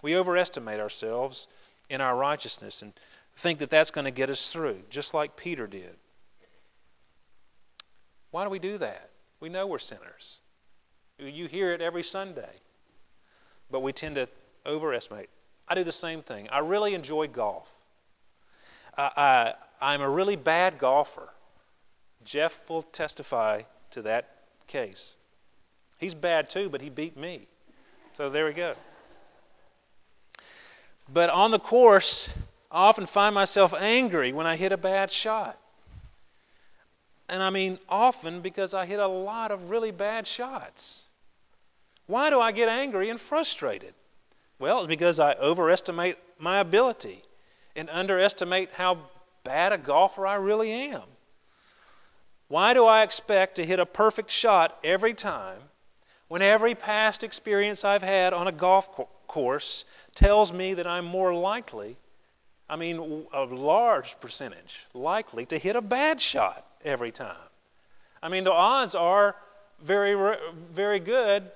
We 0.02 0.16
overestimate 0.16 0.80
ourselves 0.80 1.48
in 1.88 2.02
our 2.02 2.18
righteousness 2.18 2.82
and 2.82 2.92
think 3.44 3.60
that 3.60 3.70
that's 3.70 3.92
going 3.92 4.06
to 4.06 4.12
get 4.12 4.32
us 4.32 4.50
through, 4.50 4.80
just 4.90 5.14
like 5.14 5.38
Peter 5.38 5.68
did. 5.68 5.96
Why 8.32 8.44
do 8.44 8.50
we 8.50 8.58
do 8.58 8.80
that? 8.80 9.12
We 9.40 9.50
know 9.50 9.68
we're 9.68 9.78
sinners. 9.78 10.40
You 11.20 11.48
hear 11.48 11.72
it 11.72 11.82
every 11.82 12.04
Sunday. 12.04 12.62
But 13.70 13.82
we 13.82 13.94
tend 13.94 14.16
to 14.16 14.28
overestimate. 14.66 15.30
I 15.68 15.76
do 15.76 15.84
the 15.84 15.92
same 15.92 16.24
thing. 16.24 16.50
I 16.50 16.60
really 16.60 16.96
enjoy 16.96 17.28
golf. 17.28 17.68
I, 18.98 19.54
I, 19.82 19.86
I'm 19.86 20.02
a 20.02 20.10
really 20.10 20.36
bad 20.36 20.80
golfer. 20.80 21.30
Jeff 22.28 22.52
will 22.68 22.82
testify 22.82 23.62
to 23.92 24.02
that 24.02 24.30
case. 24.68 25.14
He's 25.98 26.14
bad 26.14 26.50
too, 26.50 26.68
but 26.68 26.82
he 26.82 26.90
beat 26.90 27.16
me. 27.16 27.48
So 28.18 28.30
there 28.30 28.46
we 28.46 28.52
go. 28.52 28.76
But 31.08 31.30
on 31.30 31.52
the 31.52 31.60
course, 31.60 32.30
I 32.70 32.80
often 32.80 33.08
find 33.08 33.34
myself 33.34 33.74
angry 33.74 34.34
when 34.34 34.46
I 34.46 34.58
hit 34.58 34.74
a 34.74 34.78
bad 34.78 35.10
shot. 35.10 35.58
And 37.30 37.42
I 37.42 37.50
mean 37.50 37.80
often 37.88 38.42
because 38.42 38.74
I 38.74 38.86
hit 38.86 39.00
a 39.00 39.08
lot 39.08 39.52
of 39.52 39.70
really 39.70 39.92
bad 39.92 40.28
shots. 40.28 41.04
Why 42.08 42.30
do 42.30 42.42
I 42.42 42.52
get 42.52 42.68
angry 42.68 43.10
and 43.10 43.22
frustrated? 43.22 43.94
Well, 44.60 44.80
it's 44.80 44.88
because 44.88 45.20
I 45.20 45.34
overestimate 45.36 46.18
my 46.40 46.60
ability 46.60 47.24
and 47.74 47.90
underestimate 47.90 48.72
how 48.74 48.98
bad 49.46 49.72
a 49.72 49.78
golfer 49.78 50.28
I 50.28 50.36
really 50.36 50.72
am. 50.72 51.04
Why 52.48 52.74
do 52.74 52.86
I 52.86 53.04
expect 53.04 53.56
to 53.56 53.66
hit 53.66 53.80
a 53.80 53.86
perfect 53.86 54.32
shot 54.32 54.78
every 54.84 55.14
time 55.14 55.60
when 56.28 56.42
every 56.42 56.76
past 56.76 57.24
experience 57.24 57.84
I've 57.84 58.02
had 58.02 58.34
on 58.34 58.48
a 58.48 58.52
golf 58.52 58.88
course 59.28 59.86
tells 60.16 60.54
me 60.54 60.74
that 60.76 60.88
I'm 60.88 61.06
more 61.06 61.34
likely, 61.34 61.98
I 62.70 62.76
mean, 62.76 63.26
a 63.34 63.44
large 63.44 64.16
percentage, 64.22 64.80
likely 64.94 65.46
to 65.48 65.60
hit 65.60 65.76
a 65.76 65.82
bad 65.82 66.22
shot 66.22 66.66
every 66.84 67.12
time? 67.12 67.36
I 68.22 68.30
mean, 68.30 68.44
the 68.44 68.52
odds 68.52 68.96
are 68.96 69.36
very, 69.84 70.38
very 70.74 71.00
good 71.00 71.52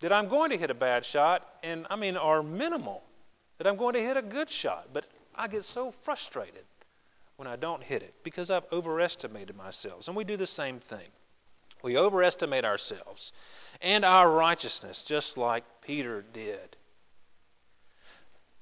that 0.00 0.12
I'm 0.12 0.28
going 0.28 0.50
to 0.50 0.58
hit 0.58 0.70
a 0.70 0.74
bad 0.74 1.04
shot, 1.04 1.46
and 1.62 1.86
I 1.90 1.96
mean, 1.96 2.16
are 2.16 2.42
minimal 2.42 3.02
that 3.58 3.66
I'm 3.66 3.76
going 3.76 3.94
to 3.94 4.02
hit 4.02 4.16
a 4.16 4.22
good 4.22 4.50
shot. 4.50 4.88
But 4.92 5.06
I 5.34 5.48
get 5.48 5.64
so 5.64 5.92
frustrated 6.04 6.64
when 7.36 7.48
I 7.48 7.56
don't 7.56 7.82
hit 7.82 8.02
it 8.02 8.14
because 8.22 8.50
I've 8.50 8.64
overestimated 8.72 9.56
myself. 9.56 10.06
And 10.06 10.16
we 10.16 10.24
do 10.24 10.36
the 10.36 10.46
same 10.46 10.80
thing. 10.80 11.08
We 11.82 11.98
overestimate 11.98 12.64
ourselves 12.64 13.32
and 13.82 14.04
our 14.04 14.30
righteousness, 14.30 15.04
just 15.06 15.36
like 15.36 15.64
Peter 15.82 16.24
did. 16.32 16.76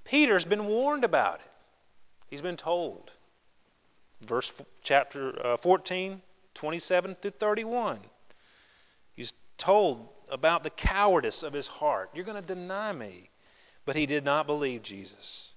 Peter's 0.04 0.44
been 0.44 0.66
warned 0.66 1.04
about 1.04 1.36
it. 1.36 1.50
He's 2.28 2.42
been 2.42 2.56
told. 2.56 3.12
Verse 4.26 4.50
chapter 4.82 5.34
uh, 5.46 5.56
14, 5.58 6.20
27 6.54 7.16
through 7.20 7.30
31. 7.38 8.00
He's 9.14 9.32
told 9.58 10.08
about 10.30 10.64
the 10.64 10.70
cowardice 10.70 11.42
of 11.42 11.52
his 11.52 11.66
heart. 11.66 12.10
You're 12.14 12.24
going 12.24 12.40
to 12.40 12.54
deny 12.54 12.92
me. 12.92 13.30
But 13.84 13.96
he 13.96 14.06
did 14.06 14.24
not 14.24 14.46
believe 14.46 14.82
Jesus. 14.82 15.48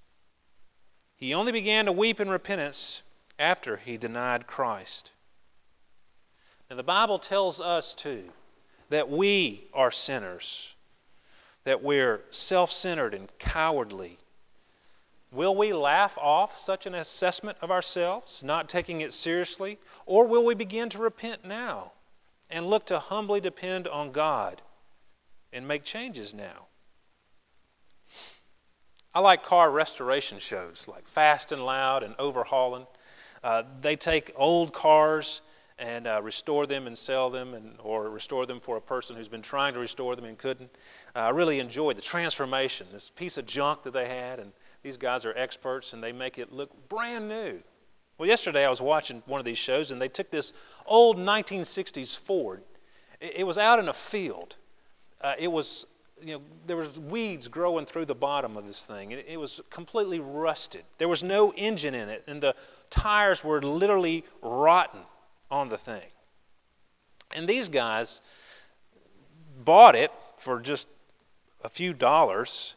He 1.15 1.33
only 1.33 1.51
began 1.51 1.85
to 1.85 1.91
weep 1.91 2.19
in 2.19 2.29
repentance 2.29 3.03
after 3.37 3.77
he 3.77 3.97
denied 3.97 4.47
Christ. 4.47 5.11
Now, 6.69 6.75
the 6.77 6.83
Bible 6.83 7.19
tells 7.19 7.59
us, 7.59 7.93
too, 7.93 8.29
that 8.89 9.09
we 9.09 9.67
are 9.73 9.91
sinners, 9.91 10.73
that 11.63 11.83
we're 11.83 12.21
self 12.29 12.71
centered 12.71 13.13
and 13.13 13.29
cowardly. 13.39 14.17
Will 15.31 15.55
we 15.55 15.73
laugh 15.73 16.17
off 16.17 16.57
such 16.57 16.85
an 16.85 16.95
assessment 16.95 17.57
of 17.61 17.71
ourselves, 17.71 18.41
not 18.41 18.69
taking 18.69 19.01
it 19.01 19.13
seriously? 19.13 19.79
Or 20.05 20.25
will 20.25 20.45
we 20.45 20.55
begin 20.55 20.89
to 20.91 20.97
repent 20.99 21.43
now 21.43 21.91
and 22.49 22.67
look 22.67 22.85
to 22.85 22.99
humbly 22.99 23.41
depend 23.41 23.87
on 23.87 24.11
God 24.11 24.61
and 25.51 25.67
make 25.67 25.83
changes 25.83 26.33
now? 26.33 26.67
I 29.13 29.19
like 29.19 29.43
car 29.43 29.71
restoration 29.71 30.39
shows 30.39 30.85
like 30.87 31.07
Fast 31.07 31.51
and 31.51 31.65
Loud 31.65 32.03
and 32.03 32.15
Overhaulin'. 32.17 32.85
Uh, 33.45 33.61
they 33.79 33.95
take 33.95 34.31
old 34.35 34.73
cars 34.73 35.41
and 35.77 36.07
uh, 36.07 36.19
restore 36.19 36.65
them 36.65 36.87
and 36.87 36.97
sell 36.97 37.29
them, 37.29 37.53
and 37.53 37.75
or 37.83 38.09
restore 38.09 38.47
them 38.47 38.59
for 38.59 38.75
a 38.75 38.81
person 38.81 39.15
who's 39.15 39.27
been 39.27 39.43
trying 39.43 39.75
to 39.75 39.79
restore 39.79 40.15
them 40.15 40.25
and 40.25 40.35
couldn't. 40.35 40.71
Uh, 41.15 41.19
I 41.19 41.29
really 41.29 41.59
enjoyed 41.59 41.95
the 41.95 42.01
transformation. 42.01 42.87
This 42.91 43.11
piece 43.15 43.37
of 43.37 43.45
junk 43.45 43.83
that 43.83 43.93
they 43.93 44.09
had, 44.09 44.39
and 44.39 44.51
these 44.81 44.97
guys 44.97 45.25
are 45.25 45.37
experts, 45.37 45.93
and 45.93 46.01
they 46.01 46.11
make 46.11 46.39
it 46.39 46.51
look 46.51 46.71
brand 46.89 47.29
new. 47.29 47.59
Well, 48.17 48.27
yesterday 48.27 48.65
I 48.65 48.69
was 48.69 48.81
watching 48.81 49.21
one 49.27 49.39
of 49.39 49.45
these 49.45 49.59
shows, 49.59 49.91
and 49.91 50.01
they 50.01 50.07
took 50.07 50.31
this 50.31 50.51
old 50.87 51.17
1960s 51.17 52.17
Ford. 52.25 52.63
It, 53.21 53.35
it 53.37 53.43
was 53.43 53.59
out 53.59 53.77
in 53.77 53.89
a 53.89 53.95
field. 54.09 54.55
Uh, 55.21 55.33
it 55.37 55.49
was 55.49 55.85
you 56.19 56.35
know, 56.35 56.41
there 56.65 56.77
was 56.77 56.97
weeds 56.97 57.47
growing 57.47 57.85
through 57.85 58.05
the 58.05 58.15
bottom 58.15 58.57
of 58.57 58.65
this 58.65 58.83
thing. 58.85 59.11
It, 59.11 59.25
it, 59.27 59.37
was 59.37 59.61
completely 59.69 60.19
rusted. 60.19 60.83
There 60.97 61.09
was 61.09 61.21
no 61.21 61.53
engine 61.53 61.93
in 61.93 62.09
it, 62.09 62.23
and 62.25 62.41
the 62.41 62.55
tires 62.95 63.43
were 63.43 63.61
literally 63.61 64.25
rotten 64.41 65.01
on 65.51 65.69
the 65.69 65.77
thing. 65.77 66.09
And 67.31 67.47
these 67.47 67.67
guys 67.67 68.21
bought 69.63 69.95
it 69.95 70.11
for 70.43 70.59
just 70.59 70.87
a 71.63 71.69
few 71.69 71.93
dollars, 71.93 72.75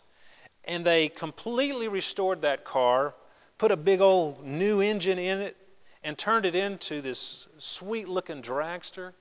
and 0.64 0.84
they 0.84 1.08
completely 1.08 1.88
restored 1.88 2.42
that 2.42 2.64
car, 2.64 3.14
put 3.58 3.70
a 3.70 3.76
big 3.76 4.00
old 4.00 4.44
new 4.44 4.80
engine 4.80 5.18
in 5.18 5.40
it, 5.40 5.56
and 6.02 6.16
turned 6.16 6.46
it 6.46 6.54
into 6.54 7.02
this 7.02 7.46
sweet 7.58 8.08
looking 8.08 8.42
dragster, 8.42 9.12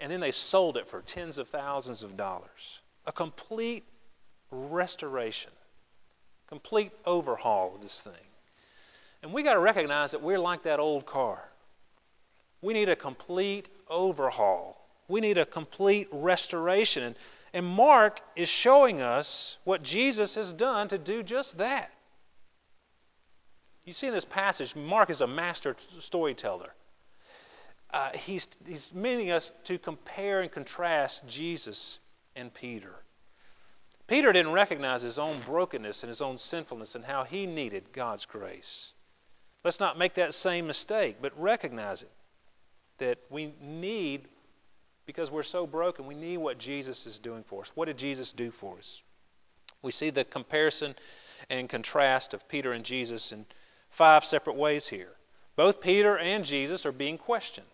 and 0.00 0.12
then 0.12 0.20
they 0.20 0.32
sold 0.32 0.76
it 0.76 0.88
for 0.88 1.00
tens 1.02 1.38
of 1.38 1.48
thousands 1.48 2.02
of 2.02 2.16
dollars. 2.16 2.80
A 3.06 3.12
complete 3.12 3.84
restoration, 4.50 5.52
complete 6.48 6.92
overhaul 7.06 7.74
of 7.74 7.82
this 7.82 8.00
thing. 8.00 8.12
And 9.22 9.32
we 9.32 9.42
got 9.42 9.54
to 9.54 9.60
recognize 9.60 10.12
that 10.12 10.22
we're 10.22 10.38
like 10.38 10.62
that 10.64 10.78
old 10.78 11.06
car. 11.06 11.42
We 12.62 12.74
need 12.74 12.88
a 12.88 12.96
complete 12.96 13.68
overhaul. 13.88 14.76
We 15.08 15.20
need 15.20 15.38
a 15.38 15.46
complete 15.46 16.08
restoration. 16.12 17.02
And, 17.02 17.16
and 17.52 17.66
Mark 17.66 18.20
is 18.36 18.48
showing 18.48 19.00
us 19.00 19.58
what 19.64 19.82
Jesus 19.82 20.34
has 20.34 20.52
done 20.52 20.88
to 20.88 20.98
do 20.98 21.22
just 21.22 21.58
that. 21.58 21.90
You 23.84 23.94
see 23.94 24.06
in 24.06 24.12
this 24.12 24.24
passage, 24.24 24.76
Mark 24.76 25.08
is 25.08 25.22
a 25.22 25.26
master 25.26 25.74
storyteller. 26.00 26.74
Uh, 27.90 28.10
he's, 28.12 28.46
he's 28.66 28.92
meaning 28.94 29.30
us 29.30 29.50
to 29.64 29.78
compare 29.78 30.42
and 30.42 30.52
contrast 30.52 31.26
Jesus 31.26 31.98
and 32.36 32.52
Peter. 32.52 32.96
Peter 34.06 34.30
didn't 34.32 34.52
recognize 34.52 35.02
his 35.02 35.18
own 35.18 35.40
brokenness 35.46 36.02
and 36.02 36.08
his 36.08 36.20
own 36.20 36.36
sinfulness 36.36 36.94
and 36.94 37.04
how 37.04 37.24
he 37.24 37.46
needed 37.46 37.92
God's 37.92 38.26
grace. 38.26 38.92
Let's 39.68 39.80
not 39.80 39.98
make 39.98 40.14
that 40.14 40.32
same 40.32 40.66
mistake, 40.66 41.16
but 41.20 41.38
recognize 41.38 42.00
it 42.00 42.10
that 42.96 43.18
we 43.28 43.52
need, 43.60 44.26
because 45.04 45.30
we're 45.30 45.42
so 45.42 45.66
broken, 45.66 46.06
we 46.06 46.14
need 46.14 46.38
what 46.38 46.56
Jesus 46.56 47.04
is 47.04 47.18
doing 47.18 47.44
for 47.46 47.60
us. 47.60 47.70
What 47.74 47.84
did 47.84 47.98
Jesus 47.98 48.32
do 48.32 48.50
for 48.50 48.78
us? 48.78 49.02
We 49.82 49.92
see 49.92 50.08
the 50.08 50.24
comparison 50.24 50.94
and 51.50 51.68
contrast 51.68 52.32
of 52.32 52.48
Peter 52.48 52.72
and 52.72 52.82
Jesus 52.82 53.30
in 53.30 53.44
five 53.90 54.24
separate 54.24 54.56
ways 54.56 54.86
here. 54.86 55.10
Both 55.54 55.82
Peter 55.82 56.16
and 56.16 56.46
Jesus 56.46 56.86
are 56.86 56.90
being 56.90 57.18
questioned. 57.18 57.66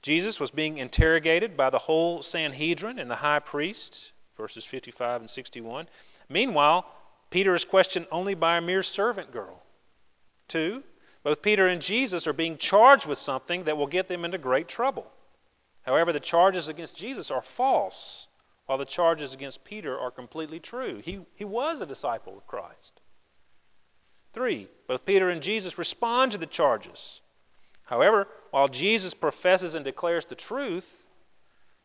Jesus 0.00 0.40
was 0.40 0.52
being 0.52 0.78
interrogated 0.78 1.54
by 1.54 1.68
the 1.68 1.80
whole 1.80 2.22
Sanhedrin 2.22 2.98
and 2.98 3.10
the 3.10 3.16
high 3.16 3.40
priests, 3.40 4.10
verses 4.38 4.64
55 4.64 5.20
and 5.20 5.28
61. 5.28 5.86
Meanwhile, 6.30 6.86
Peter 7.34 7.52
is 7.52 7.64
questioned 7.64 8.06
only 8.12 8.34
by 8.34 8.56
a 8.56 8.60
mere 8.60 8.84
servant 8.84 9.32
girl. 9.32 9.60
Two, 10.46 10.84
both 11.24 11.42
Peter 11.42 11.66
and 11.66 11.82
Jesus 11.82 12.28
are 12.28 12.32
being 12.32 12.56
charged 12.56 13.06
with 13.06 13.18
something 13.18 13.64
that 13.64 13.76
will 13.76 13.88
get 13.88 14.06
them 14.06 14.24
into 14.24 14.38
great 14.38 14.68
trouble. 14.68 15.10
However, 15.82 16.12
the 16.12 16.20
charges 16.20 16.68
against 16.68 16.96
Jesus 16.96 17.32
are 17.32 17.42
false, 17.42 18.28
while 18.66 18.78
the 18.78 18.84
charges 18.84 19.32
against 19.32 19.64
Peter 19.64 19.98
are 19.98 20.12
completely 20.12 20.60
true. 20.60 21.00
He, 21.04 21.26
he 21.34 21.44
was 21.44 21.80
a 21.80 21.86
disciple 21.86 22.38
of 22.38 22.46
Christ. 22.46 23.00
Three, 24.32 24.68
both 24.86 25.04
Peter 25.04 25.28
and 25.28 25.42
Jesus 25.42 25.76
respond 25.76 26.30
to 26.30 26.38
the 26.38 26.46
charges. 26.46 27.20
However, 27.82 28.28
while 28.52 28.68
Jesus 28.68 29.12
professes 29.12 29.74
and 29.74 29.84
declares 29.84 30.26
the 30.26 30.36
truth, 30.36 30.86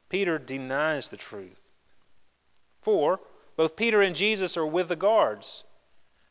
Peter 0.09 0.37
denies 0.37 1.07
the 1.07 1.17
truth. 1.17 1.57
Four, 2.83 3.19
both 3.59 3.75
Peter 3.75 4.01
and 4.01 4.15
Jesus 4.15 4.55
are 4.55 4.65
with 4.65 4.87
the 4.87 4.95
guards. 4.95 5.65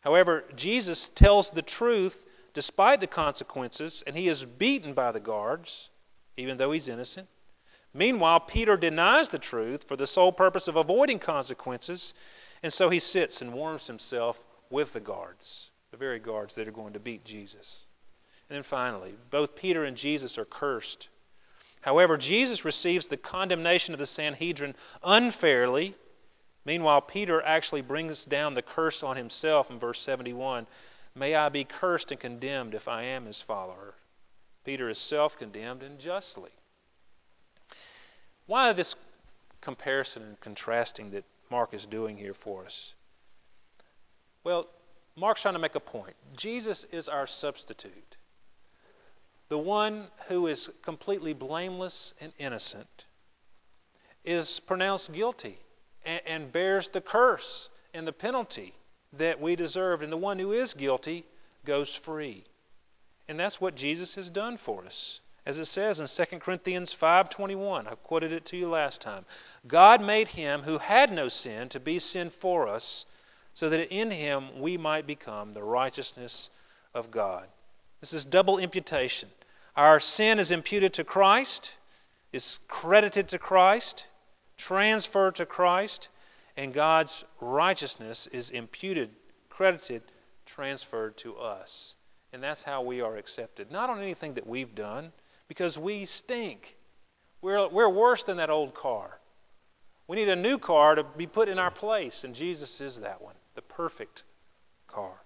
However, 0.01 0.45
Jesus 0.57 1.11
tells 1.15 1.51
the 1.51 1.61
truth 1.61 2.25
despite 2.55 3.01
the 3.01 3.07
consequences, 3.07 4.03
and 4.07 4.17
he 4.17 4.29
is 4.29 4.47
beaten 4.47 4.95
by 4.95 5.13
the 5.13 5.21
guards, 5.21 5.91
even 6.39 6.57
though 6.57 6.73
he's 6.73 6.89
innocent. 6.89 7.29
Meanwhile, 7.93 8.41
Peter 8.41 8.79
denies 8.79 9.29
the 9.29 9.39
truth 9.39 9.85
for 9.87 9.95
the 9.95 10.07
sole 10.07 10.33
purpose 10.33 10.69
of 10.69 10.77
avoiding 10.77 11.19
consequences, 11.19 12.15
and 12.63 12.73
so 12.73 12.89
he 12.89 12.99
sits 12.99 13.43
and 13.43 13.53
warms 13.53 13.89
himself 13.89 14.41
with 14.71 14.95
the 14.95 15.01
guards, 15.01 15.71
the 15.91 15.99
very 15.99 16.19
guards 16.19 16.55
that 16.55 16.67
are 16.67 16.73
going 16.73 16.95
to 16.95 16.99
beat 16.99 17.27
Jesus. 17.27 17.81
And 18.49 18.57
then 18.57 18.63
finally, 18.63 19.17
both 19.31 19.55
Peter 19.55 19.85
and 19.85 19.99
Jesus 19.99 20.39
are 20.39 20.47
cursed. 20.47 21.09
However, 21.83 22.17
Jesus 22.17 22.65
receives 22.65 23.09
the 23.09 23.19
condemnation 23.19 23.93
of 23.93 24.01
the 24.01 24.07
Sanhedrin 24.07 24.75
unfairly. 25.03 25.95
Meanwhile, 26.69 27.01
Peter 27.01 27.41
actually 27.41 27.81
brings 27.81 28.27
down 28.27 28.53
the 28.53 28.61
curse 28.61 29.03
on 29.03 29.17
himself 29.17 29.71
in 29.71 29.79
verse 29.79 30.03
71 30.03 30.67
May 31.15 31.35
I 31.35 31.49
be 31.49 31.65
cursed 31.65 32.11
and 32.11 32.21
condemned 32.21 32.75
if 32.75 32.87
I 32.87 33.05
am 33.05 33.25
his 33.25 33.41
follower. 33.41 33.95
Peter 34.67 34.91
is 34.91 34.99
self 34.99 35.39
condemned 35.39 35.83
and 35.83 35.99
justly. 35.99 36.51
Why 38.45 38.75
this 38.75 38.95
comparison 39.63 40.23
and 40.23 40.41
contrasting 40.43 41.11
that 41.13 41.25
Mark 41.51 41.73
is 41.73 41.87
doing 41.87 42.19
here 42.19 42.35
for 42.35 42.67
us? 42.67 42.93
Well, 44.45 44.67
Mark's 45.17 45.41
trying 45.41 45.55
to 45.55 45.59
make 45.59 45.75
a 45.75 45.81
point. 45.81 46.17
Jesus 46.37 46.85
is 46.93 47.09
our 47.09 47.27
substitute, 47.27 48.19
the 49.49 49.57
one 49.57 50.09
who 50.29 50.47
is 50.47 50.69
completely 50.83 51.33
blameless 51.33 52.13
and 52.21 52.35
innocent. 52.39 53.07
Is 54.23 54.61
pronounced 54.61 55.13
guilty 55.13 55.61
and, 56.09 56.23
and 56.27 56.53
bears 56.53 56.89
the 56.89 57.03
curse 57.03 57.69
and 57.93 58.07
the 58.07 58.13
penalty 58.13 58.75
that 59.13 59.41
we 59.41 59.55
deserved, 59.55 60.03
and 60.03 60.11
the 60.11 60.17
one 60.17 60.39
who 60.39 60.53
is 60.53 60.75
guilty 60.75 61.25
goes 61.65 61.95
free. 61.95 62.45
And 63.29 63.39
that's 63.39 63.61
what 63.61 63.75
Jesus 63.75 64.15
has 64.15 64.31
done 64.31 64.57
for 64.57 64.85
us. 64.85 65.21
As 65.45 65.59
it 65.59 65.67
says 65.67 66.01
in 66.01 66.07
2 66.07 66.41
Corinthians 66.41 66.93
5:21, 66.95 67.87
I 67.87 67.95
quoted 67.95 68.33
it 68.33 68.47
to 68.47 68.57
you 68.57 68.69
last 68.69 69.01
time. 69.01 69.25
God 69.67 70.01
made 70.01 70.29
him 70.29 70.63
who 70.63 70.79
had 70.79 71.13
no 71.13 71.29
sin 71.29 71.69
to 71.71 71.81
be 71.81 71.99
sin 71.99 72.31
for 72.31 72.67
us, 72.69 73.07
so 73.55 73.69
that 73.69 73.89
in 73.91 74.11
him 74.11 74.61
we 74.61 74.77
might 74.77 75.07
become 75.07 75.53
the 75.53 75.63
righteousness 75.63 76.51
of 76.95 77.11
God. 77.11 77.49
This 78.01 78.13
is 78.13 78.25
double 78.25 78.59
imputation. 78.59 79.31
Our 79.77 80.01
sin 80.01 80.39
is 80.39 80.51
imputed 80.51 80.93
to 80.95 81.05
Christ, 81.05 81.73
is 82.33 82.61
credited 82.69 83.29
to 83.29 83.39
Christ, 83.39 84.07
transferred 84.59 85.37
to 85.37 85.47
Christ, 85.47 86.09
and 86.57 86.75
God's 86.75 87.25
righteousness 87.41 88.29
is 88.33 88.51
imputed, 88.51 89.11
credited, 89.49 90.03
transferred 90.45 91.17
to 91.19 91.37
us. 91.37 91.95
And 92.33 92.43
that's 92.43 92.65
how 92.65 92.83
we 92.83 93.01
are 93.01 93.17
accepted. 93.17 93.71
Not 93.71 93.89
on 93.89 94.03
anything 94.03 94.35
that 94.35 94.47
we've 94.47 94.75
done, 94.75 95.13
because 95.47 95.79
we 95.79 96.05
stink. 96.05 96.77
We're, 97.41 97.69
we're 97.69 97.89
worse 97.89 98.25
than 98.25 98.37
that 98.37 98.51
old 98.51 98.75
car. 98.75 99.19
We 100.09 100.17
need 100.17 100.29
a 100.29 100.37
new 100.37 100.59
car 100.59 100.95
to 100.95 101.05
be 101.05 101.27
put 101.27 101.49
in 101.49 101.59
our 101.59 101.71
place, 101.71 102.25
and 102.25 102.35
Jesus 102.35 102.81
is 102.81 102.97
that 102.97 103.23
one 103.23 103.35
the 103.55 103.63
perfect 103.63 104.23
car, 104.87 105.23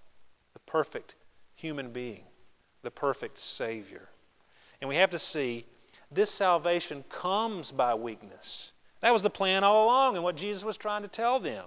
the 0.55 0.61
perfect 0.61 1.15
human 1.55 1.93
being, 1.93 2.25
the 2.83 2.91
perfect 2.91 3.39
Savior. 3.39 4.09
And 4.81 4.89
we 4.89 4.97
have 4.97 5.11
to 5.11 5.19
see 5.19 5.67
this 6.11 6.31
salvation 6.31 7.05
comes 7.09 7.71
by 7.71 7.95
weakness. 7.95 8.73
That 9.03 9.13
was 9.13 9.23
the 9.23 9.31
plan 9.31 9.65
all 9.65 9.85
along 9.85 10.15
and 10.15 10.25
what 10.25 10.37
Jesus 10.37 10.65
was 10.65 10.77
trying 10.77 11.03
to 11.03 11.09
tell 11.09 11.41
them. 11.41 11.65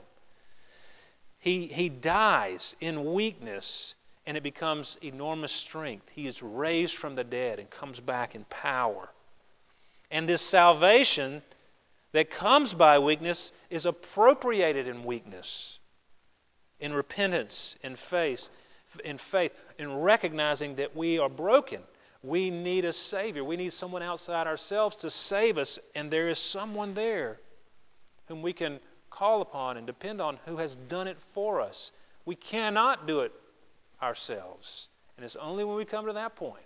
He, 1.39 1.67
he 1.67 1.89
dies 1.89 2.75
in 2.81 3.13
weakness 3.13 3.93
and 4.25 4.35
it 4.35 4.43
becomes 4.43 4.97
enormous 5.03 5.51
strength. 5.51 6.07
He 6.13 6.25
is 6.25 6.41
raised 6.41 6.95
from 6.95 7.15
the 7.15 7.23
dead 7.23 7.59
and 7.59 7.69
comes 7.69 7.99
back 7.99 8.33
in 8.33 8.45
power. 8.45 9.09
And 10.09 10.27
this 10.27 10.41
salvation 10.41 11.43
that 12.13 12.31
comes 12.31 12.73
by 12.73 12.97
weakness 12.97 13.51
is 13.69 13.85
appropriated 13.85 14.87
in 14.87 15.03
weakness, 15.03 15.79
in 16.79 16.93
repentance, 16.93 17.75
in 17.83 17.97
faith, 17.97 18.49
in 19.03 19.17
faith, 19.17 19.51
in 19.77 19.93
recognizing 19.97 20.75
that 20.77 20.95
we 20.95 21.19
are 21.19 21.29
broken. 21.29 21.81
We 22.25 22.49
need 22.49 22.85
a 22.85 22.93
Savior. 22.93 23.43
We 23.43 23.55
need 23.55 23.73
someone 23.73 24.01
outside 24.01 24.47
ourselves 24.47 24.95
to 24.97 25.09
save 25.09 25.57
us, 25.57 25.77
and 25.93 26.09
there 26.09 26.27
is 26.27 26.39
someone 26.39 26.95
there 26.95 27.39
whom 28.27 28.41
we 28.41 28.51
can 28.51 28.79
call 29.11 29.41
upon 29.41 29.77
and 29.77 29.85
depend 29.85 30.21
on 30.21 30.39
who 30.45 30.57
has 30.57 30.75
done 30.89 31.07
it 31.07 31.17
for 31.33 31.61
us. 31.61 31.91
We 32.25 32.35
cannot 32.35 33.05
do 33.05 33.19
it 33.19 33.31
ourselves. 34.01 34.89
And 35.17 35.23
it's 35.25 35.35
only 35.35 35.63
when 35.63 35.77
we 35.77 35.85
come 35.85 36.07
to 36.07 36.13
that 36.13 36.35
point 36.35 36.63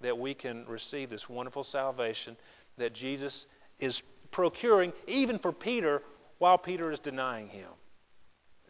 that 0.00 0.16
we 0.16 0.32
can 0.32 0.64
receive 0.66 1.10
this 1.10 1.28
wonderful 1.28 1.64
salvation 1.64 2.36
that 2.76 2.94
Jesus 2.94 3.46
is 3.80 4.00
procuring, 4.30 4.92
even 5.08 5.38
for 5.40 5.52
Peter, 5.52 6.02
while 6.38 6.56
Peter 6.56 6.92
is 6.92 7.00
denying 7.00 7.48
him. 7.48 7.68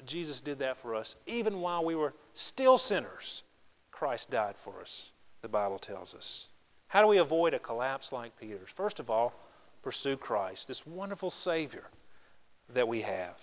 Jesus 0.06 0.40
did 0.40 0.60
that 0.60 0.80
for 0.80 0.94
us. 0.94 1.16
Even 1.26 1.60
while 1.60 1.84
we 1.84 1.94
were 1.94 2.14
still 2.32 2.78
sinners, 2.78 3.42
Christ 3.90 4.30
died 4.30 4.54
for 4.64 4.80
us, 4.80 5.10
the 5.48 5.52
Bible 5.52 5.78
tells 5.78 6.14
us. 6.14 6.46
How 6.88 7.00
do 7.00 7.08
we 7.08 7.18
avoid 7.18 7.54
a 7.54 7.58
collapse 7.58 8.12
like 8.12 8.38
Peter's? 8.38 8.68
First 8.76 9.00
of 9.00 9.08
all, 9.08 9.32
pursue 9.82 10.16
Christ, 10.16 10.68
this 10.68 10.86
wonderful 10.86 11.30
Savior 11.30 11.84
that 12.74 12.86
we 12.86 13.00
have. 13.02 13.36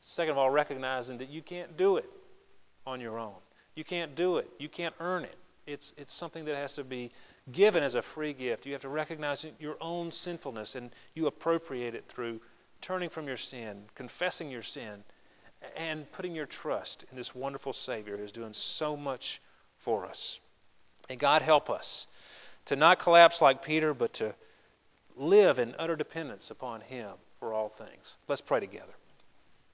Second 0.00 0.32
of 0.32 0.38
all, 0.38 0.50
recognizing 0.50 1.18
that 1.18 1.28
you 1.28 1.42
can't 1.42 1.76
do 1.76 1.96
it 1.96 2.10
on 2.86 3.00
your 3.00 3.18
own. 3.18 3.34
You 3.76 3.84
can't 3.84 4.16
do 4.16 4.38
it. 4.38 4.50
You 4.58 4.68
can't 4.68 4.94
earn 4.98 5.24
it. 5.24 5.36
It's, 5.66 5.92
it's 5.96 6.12
something 6.12 6.44
that 6.44 6.56
has 6.56 6.74
to 6.74 6.84
be 6.84 7.12
given 7.52 7.82
as 7.82 7.94
a 7.94 8.02
free 8.02 8.32
gift. 8.32 8.66
You 8.66 8.72
have 8.72 8.82
to 8.82 8.88
recognize 8.88 9.46
your 9.60 9.76
own 9.80 10.10
sinfulness 10.10 10.74
and 10.74 10.90
you 11.14 11.26
appropriate 11.26 11.94
it 11.94 12.04
through 12.08 12.40
turning 12.82 13.10
from 13.10 13.26
your 13.28 13.36
sin, 13.36 13.84
confessing 13.94 14.50
your 14.50 14.62
sin, 14.62 15.04
and 15.76 16.10
putting 16.12 16.34
your 16.34 16.46
trust 16.46 17.04
in 17.10 17.16
this 17.16 17.34
wonderful 17.34 17.72
Savior 17.72 18.16
who's 18.16 18.32
doing 18.32 18.52
so 18.52 18.96
much 18.96 19.40
for 19.78 20.04
us. 20.04 20.40
And 21.08 21.18
God 21.20 21.42
help 21.42 21.70
us 21.70 22.06
to 22.66 22.76
not 22.76 22.98
collapse 22.98 23.40
like 23.40 23.62
Peter, 23.62 23.92
but 23.94 24.14
to 24.14 24.34
live 25.16 25.58
in 25.58 25.74
utter 25.78 25.96
dependence 25.96 26.50
upon 26.50 26.80
Him 26.80 27.12
for 27.38 27.52
all 27.52 27.68
things. 27.68 28.16
Let's 28.28 28.40
pray 28.40 28.60
together. 28.60 28.94